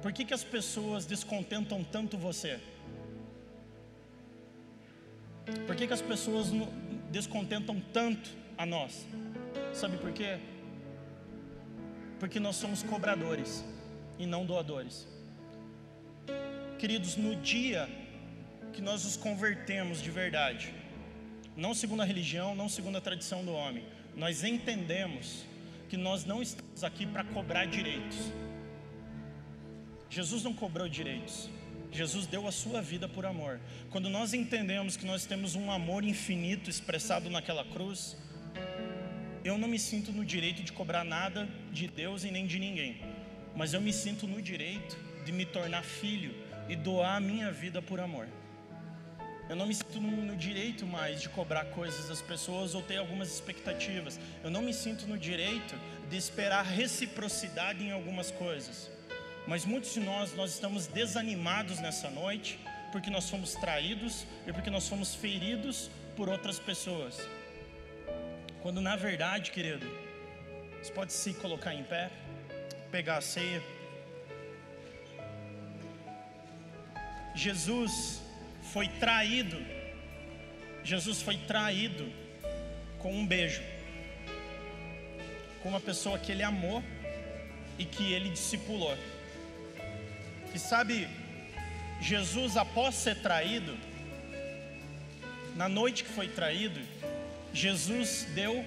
[0.00, 2.58] Por que, que as pessoas descontentam tanto você?
[5.66, 6.46] Por que, que as pessoas
[7.10, 9.06] descontentam tanto a nós?
[9.74, 10.38] Sabe por quê?
[12.18, 13.62] Porque nós somos cobradores
[14.18, 15.06] e não doadores.
[16.84, 17.88] Queridos, no dia
[18.74, 20.74] que nós nos convertemos de verdade,
[21.56, 23.82] não segundo a religião, não segundo a tradição do homem,
[24.14, 25.46] nós entendemos
[25.88, 28.30] que nós não estamos aqui para cobrar direitos.
[30.10, 31.48] Jesus não cobrou direitos.
[31.90, 33.58] Jesus deu a sua vida por amor.
[33.88, 38.14] Quando nós entendemos que nós temos um amor infinito expressado naquela cruz,
[39.42, 43.00] eu não me sinto no direito de cobrar nada de Deus e nem de ninguém,
[43.56, 47.80] mas eu me sinto no direito de me tornar filho e doar a minha vida
[47.82, 48.28] por amor.
[49.48, 53.28] Eu não me sinto no direito mais de cobrar coisas das pessoas ou ter algumas
[53.28, 54.18] expectativas.
[54.42, 55.74] Eu não me sinto no direito
[56.08, 58.90] de esperar reciprocidade em algumas coisas.
[59.46, 62.58] Mas muitos de nós, nós estamos desanimados nessa noite
[62.90, 67.18] porque nós fomos traídos e porque nós fomos feridos por outras pessoas.
[68.62, 69.86] Quando na verdade, querido,
[70.82, 72.10] você pode se colocar em pé,
[72.90, 73.62] pegar a ceia.
[77.34, 78.22] Jesus
[78.72, 79.60] foi traído.
[80.82, 82.10] Jesus foi traído
[82.98, 83.62] com um beijo,
[85.62, 86.82] com uma pessoa que ele amou
[87.78, 88.96] e que ele discipulou.
[90.54, 91.08] E sabe,
[92.00, 93.76] Jesus, após ser traído,
[95.56, 96.80] na noite que foi traído,
[97.52, 98.64] Jesus deu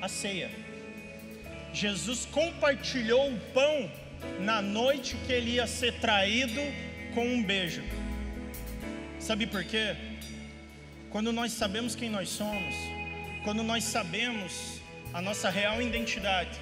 [0.00, 0.50] a ceia.
[1.72, 3.90] Jesus compartilhou o pão
[4.40, 6.60] na noite que ele ia ser traído
[7.14, 7.82] com um beijo.
[9.18, 9.96] Sabe por quê?
[11.10, 12.74] Quando nós sabemos quem nós somos,
[13.44, 14.80] quando nós sabemos
[15.12, 16.58] a nossa real identidade,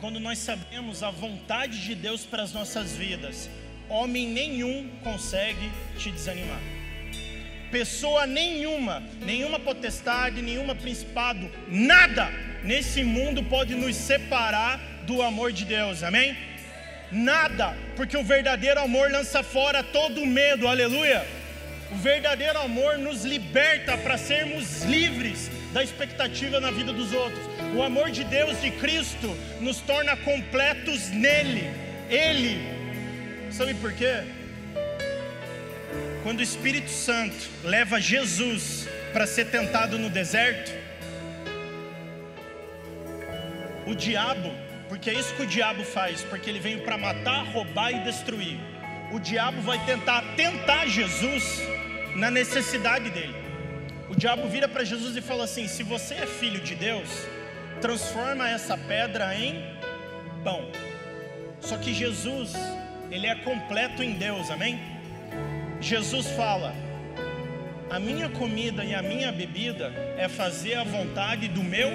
[0.00, 3.50] quando nós sabemos a vontade de Deus para as nossas vidas,
[3.88, 6.60] homem nenhum consegue te desanimar.
[7.70, 12.30] Pessoa nenhuma, nenhuma potestade, nenhuma principado, nada
[12.62, 16.36] nesse mundo pode nos separar do amor de Deus, amém?
[17.10, 21.26] Nada, porque o verdadeiro amor lança fora todo medo, aleluia.
[21.90, 27.40] O verdadeiro amor nos liberta para sermos livres da expectativa na vida dos outros.
[27.74, 31.70] O amor de Deus, de Cristo, nos torna completos nele.
[32.10, 32.60] Ele,
[33.50, 34.22] sabe por quê?
[36.22, 40.70] Quando o Espírito Santo leva Jesus para ser tentado no deserto,
[43.86, 44.52] o diabo,
[44.88, 48.58] porque é isso que o diabo faz, porque ele veio para matar, roubar e destruir.
[49.12, 51.62] O diabo vai tentar tentar Jesus
[52.16, 53.34] na necessidade dele.
[54.08, 57.08] O diabo vira para Jesus e fala assim: se você é filho de Deus,
[57.80, 59.62] transforma essa pedra em
[60.42, 60.70] pão.
[61.60, 62.54] Só que Jesus,
[63.10, 64.80] ele é completo em Deus, amém?
[65.80, 66.74] Jesus fala:
[67.90, 71.90] a minha comida e a minha bebida é fazer a vontade do meu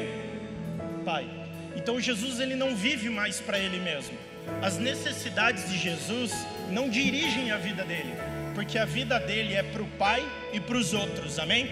[1.03, 1.42] Pai.
[1.76, 4.17] Então Jesus ele não vive mais para ele mesmo.
[4.61, 6.32] As necessidades de Jesus
[6.69, 8.13] não dirigem a vida dele
[8.53, 11.67] porque a vida dele é para o Pai e para os outros, amém?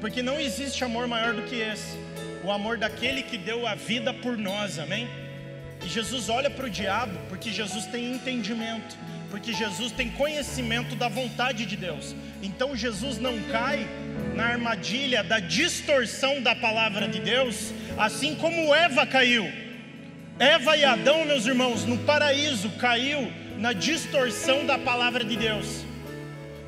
[0.00, 1.98] Porque não existe amor maior do que esse,
[2.44, 5.08] o amor daquele que deu a vida por nós, amém?
[5.84, 8.96] E Jesus olha para o diabo porque Jesus tem entendimento,
[9.30, 12.14] porque Jesus tem conhecimento da vontade de Deus.
[12.42, 13.86] Então Jesus não cai
[14.36, 19.50] na armadilha da distorção da palavra de Deus, assim como Eva caiu.
[20.38, 25.86] Eva e Adão, meus irmãos, no paraíso caiu na distorção da palavra de Deus.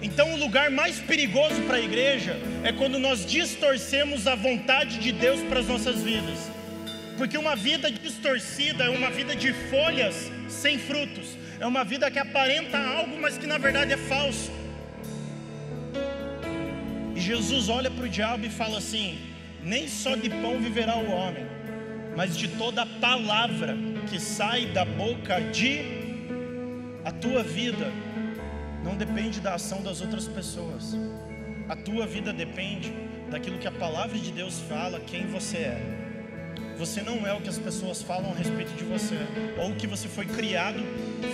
[0.00, 5.12] Então, o lugar mais perigoso para a igreja é quando nós distorcemos a vontade de
[5.12, 6.50] Deus para as nossas vidas.
[7.18, 12.18] Porque uma vida distorcida é uma vida de folhas sem frutos, é uma vida que
[12.18, 14.57] aparenta algo, mas que na verdade é falso.
[17.18, 19.18] E Jesus olha para o diabo e fala assim:
[19.60, 21.44] Nem só de pão viverá o homem,
[22.16, 23.76] mas de toda palavra
[24.08, 25.80] que sai da boca de
[27.04, 27.90] a tua vida
[28.84, 30.96] não depende da ação das outras pessoas.
[31.68, 32.92] A tua vida depende
[33.28, 35.80] daquilo que a palavra de Deus fala, quem você é.
[36.78, 39.18] Você não é o que as pessoas falam a respeito de você,
[39.60, 40.78] ou que você foi criado,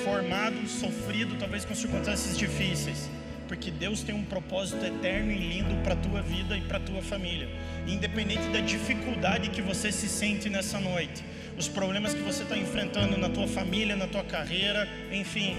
[0.03, 3.11] formado, sofrido, talvez com circunstâncias difíceis.
[3.49, 6.81] Porque Deus tem um propósito eterno e lindo para a tua vida e para a
[6.81, 7.49] tua família.
[7.87, 11.23] Independente da dificuldade que você se sente nessa noite,
[11.57, 15.57] os problemas que você está enfrentando na tua família, na tua carreira, enfim,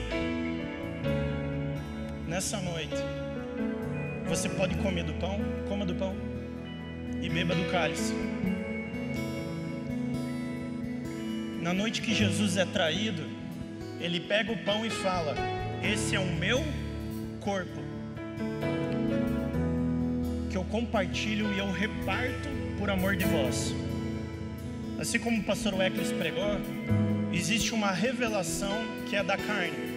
[2.27, 2.95] nessa noite,
[4.27, 6.15] você pode comer do pão, coma do pão
[7.21, 8.13] e beba do cálice.
[11.61, 13.23] Na noite que Jesus é traído,
[13.99, 15.33] ele pega o pão e fala:
[15.81, 16.63] Esse é o meu
[17.45, 17.79] corpo,
[20.49, 23.73] que eu compartilho e eu reparto por amor de vós.
[24.99, 26.59] Assim como o pastor Weckles pregou,
[27.31, 29.95] existe uma revelação que é da carne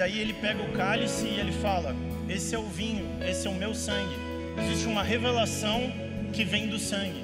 [0.00, 1.94] daí ele pega o cálice e ele fala:
[2.26, 4.14] Esse é o vinho, esse é o meu sangue.
[4.58, 5.92] Existe uma revelação
[6.32, 7.22] que vem do sangue,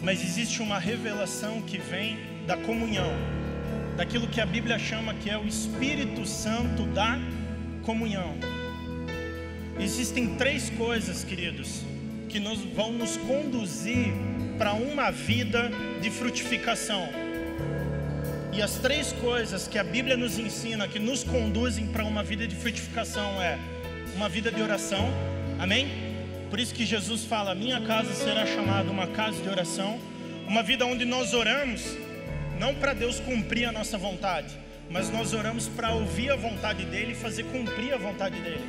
[0.00, 3.12] mas existe uma revelação que vem da comunhão,
[4.00, 7.18] daquilo que a Bíblia chama que é o Espírito Santo da
[7.82, 8.34] comunhão.
[9.78, 11.82] Existem três coisas, queridos,
[12.26, 14.10] que nos, vão nos conduzir
[14.56, 15.70] para uma vida
[16.00, 17.10] de frutificação.
[18.54, 22.48] E as três coisas que a Bíblia nos ensina, que nos conduzem para uma vida
[22.48, 23.58] de frutificação, é
[24.16, 25.10] uma vida de oração,
[25.58, 25.88] amém?
[26.48, 30.00] Por isso que Jesus fala: Minha casa será chamada uma casa de oração,
[30.48, 31.98] uma vida onde nós oramos,
[32.60, 34.54] não para Deus cumprir a nossa vontade,
[34.90, 38.60] mas nós oramos para ouvir a vontade dEle e fazer cumprir a vontade dEle.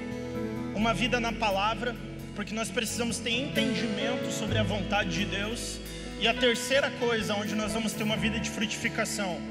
[0.73, 1.93] Uma vida na palavra,
[2.33, 5.81] porque nós precisamos ter entendimento sobre a vontade de Deus.
[6.21, 9.41] E a terceira coisa, onde nós vamos ter uma vida de frutificação,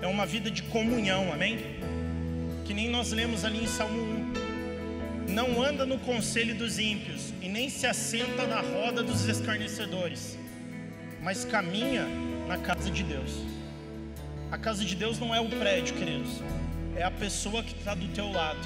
[0.00, 1.58] é uma vida de comunhão, amém?
[2.64, 4.00] Que nem nós lemos ali em Salmo
[5.26, 5.32] 1.
[5.32, 10.38] Não anda no conselho dos ímpios e nem se assenta na roda dos escarnecedores,
[11.20, 12.06] mas caminha
[12.46, 13.50] na casa de Deus.
[14.50, 16.42] A casa de Deus não é o prédio, queridos,
[16.96, 18.58] é a pessoa que está do teu lado,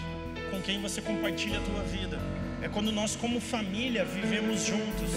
[0.51, 2.19] com quem você compartilha a tua vida.
[2.63, 5.11] É quando nós, como família, vivemos juntos.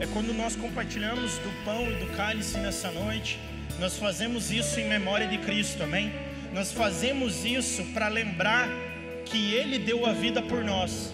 [0.00, 3.38] É quando nós compartilhamos do pão e do cálice nessa noite
[3.78, 6.12] nós fazemos isso em memória de Cristo, amém?
[6.52, 8.68] Nós fazemos isso para lembrar
[9.24, 11.12] que Ele deu a vida por nós.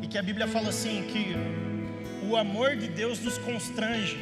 [0.00, 1.34] E que a Bíblia fala assim: que
[2.26, 4.16] o amor de Deus nos constrange,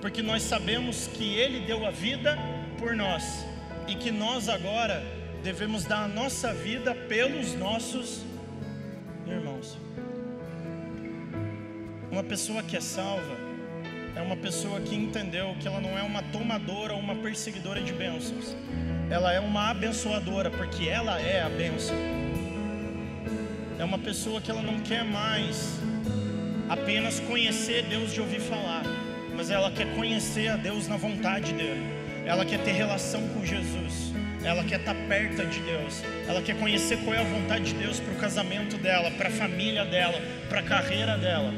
[0.00, 2.38] porque nós sabemos que Ele deu a vida
[2.78, 3.44] por nós
[3.86, 5.02] e que nós agora
[5.42, 8.24] devemos dar a nossa vida pelos nossos
[9.26, 9.78] irmãos.
[12.10, 13.36] Uma pessoa que é salva,
[14.16, 17.92] é uma pessoa que entendeu que ela não é uma tomadora ou uma perseguidora de
[17.92, 18.56] bênçãos.
[19.08, 21.96] Ela é uma abençoadora, porque ela é a bênção.
[23.78, 25.78] É uma pessoa que ela não quer mais
[26.68, 28.82] apenas conhecer Deus de ouvir falar,
[29.40, 31.82] mas ela quer conhecer a Deus na vontade dele.
[32.26, 34.12] Ela quer ter relação com Jesus.
[34.44, 36.02] Ela quer estar perto de Deus.
[36.28, 39.32] Ela quer conhecer qual é a vontade de Deus para o casamento dela, para a
[39.32, 40.20] família dela,
[40.50, 41.54] para a carreira dela.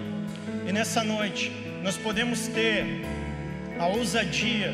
[0.65, 1.51] E nessa noite,
[1.83, 3.05] nós podemos ter
[3.81, 4.73] a ousadia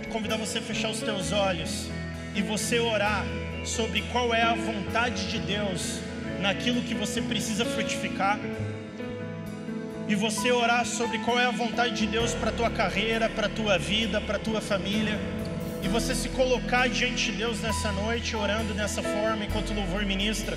[0.00, 1.90] de convidar você a fechar os teus olhos
[2.34, 3.26] e você orar
[3.62, 6.00] sobre qual é a vontade de Deus
[6.40, 8.40] naquilo que você precisa frutificar
[10.08, 13.46] e você orar sobre qual é a vontade de Deus para a tua carreira, para
[13.46, 15.18] a tua vida, para a tua família.
[15.82, 20.04] E você se colocar diante de Deus nessa noite, orando dessa forma, enquanto o louvor
[20.04, 20.56] ministra.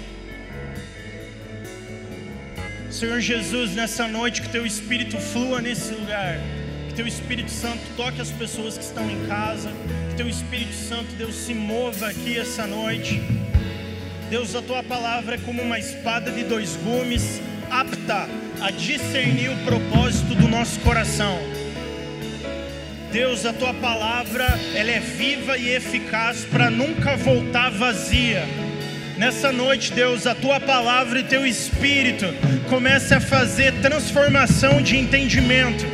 [2.92, 6.40] Senhor Jesus, nessa noite, que teu Espírito flua nesse lugar.
[6.88, 9.72] Que teu Espírito Santo toque as pessoas que estão em casa.
[10.10, 13.22] Que teu Espírito Santo, Deus, se mova aqui essa noite.
[14.30, 18.28] Deus, a tua palavra é como uma espada de dois gumes, apta
[18.62, 21.40] a discernir o propósito do nosso coração.
[23.12, 28.44] Deus, a tua palavra, ela é viva e eficaz para nunca voltar vazia.
[29.18, 32.26] Nessa noite, Deus, a tua palavra e teu espírito
[32.70, 35.86] comece a fazer transformação de entendimento,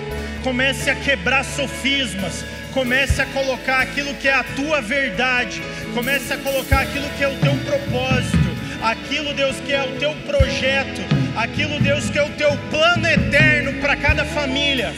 [0.44, 2.44] comece a quebrar sofismas,
[2.74, 5.62] comece a colocar aquilo que é a tua verdade,
[5.94, 8.38] comece a colocar aquilo que é o teu propósito,
[8.82, 13.74] aquilo, Deus, que é o teu projeto, aquilo, Deus, que é o teu plano eterno
[13.82, 14.94] para cada família,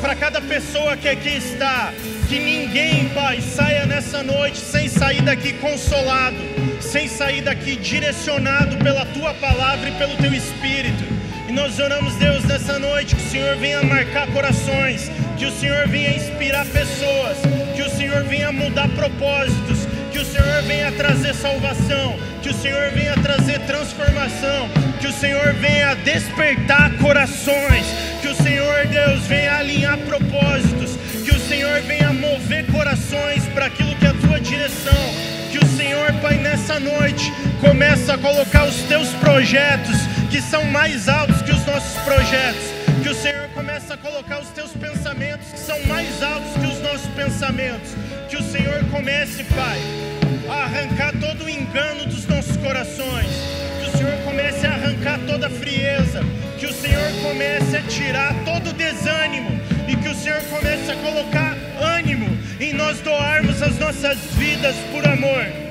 [0.00, 1.92] para cada pessoa que aqui está.
[2.28, 6.36] Que ninguém, Pai, saia nessa noite sem sair daqui consolado,
[6.80, 11.04] sem sair daqui direcionado pela tua palavra e pelo teu espírito.
[11.48, 15.88] E nós oramos, Deus, nessa noite, que o Senhor venha marcar corações, que o Senhor
[15.88, 17.38] venha inspirar pessoas,
[17.74, 19.77] que o Senhor venha mudar propósitos,
[20.18, 24.68] que o Senhor venha trazer salvação, que o Senhor venha trazer transformação,
[25.00, 27.86] que o Senhor venha despertar corações,
[28.20, 33.94] que o Senhor Deus venha alinhar propósitos, que o Senhor venha mover corações para aquilo
[33.94, 35.14] que é a tua direção,
[35.52, 39.94] que o Senhor, Pai, nessa noite começa a colocar os teus projetos
[40.32, 42.78] que são mais altos que os nossos projetos.
[43.04, 46.82] Que o Senhor começa a colocar os teus pensamentos que são mais altos que os
[46.82, 47.90] nossos pensamentos.
[48.28, 49.78] Que o Senhor comece, Pai,
[50.50, 53.26] a arrancar todo o engano dos nossos corações.
[53.80, 56.20] Que o Senhor comece a arrancar toda a frieza.
[56.58, 59.58] Que o Senhor comece a tirar todo o desânimo.
[59.88, 62.28] E que o Senhor comece a colocar ânimo
[62.60, 65.67] em nós doarmos as nossas vidas por amor.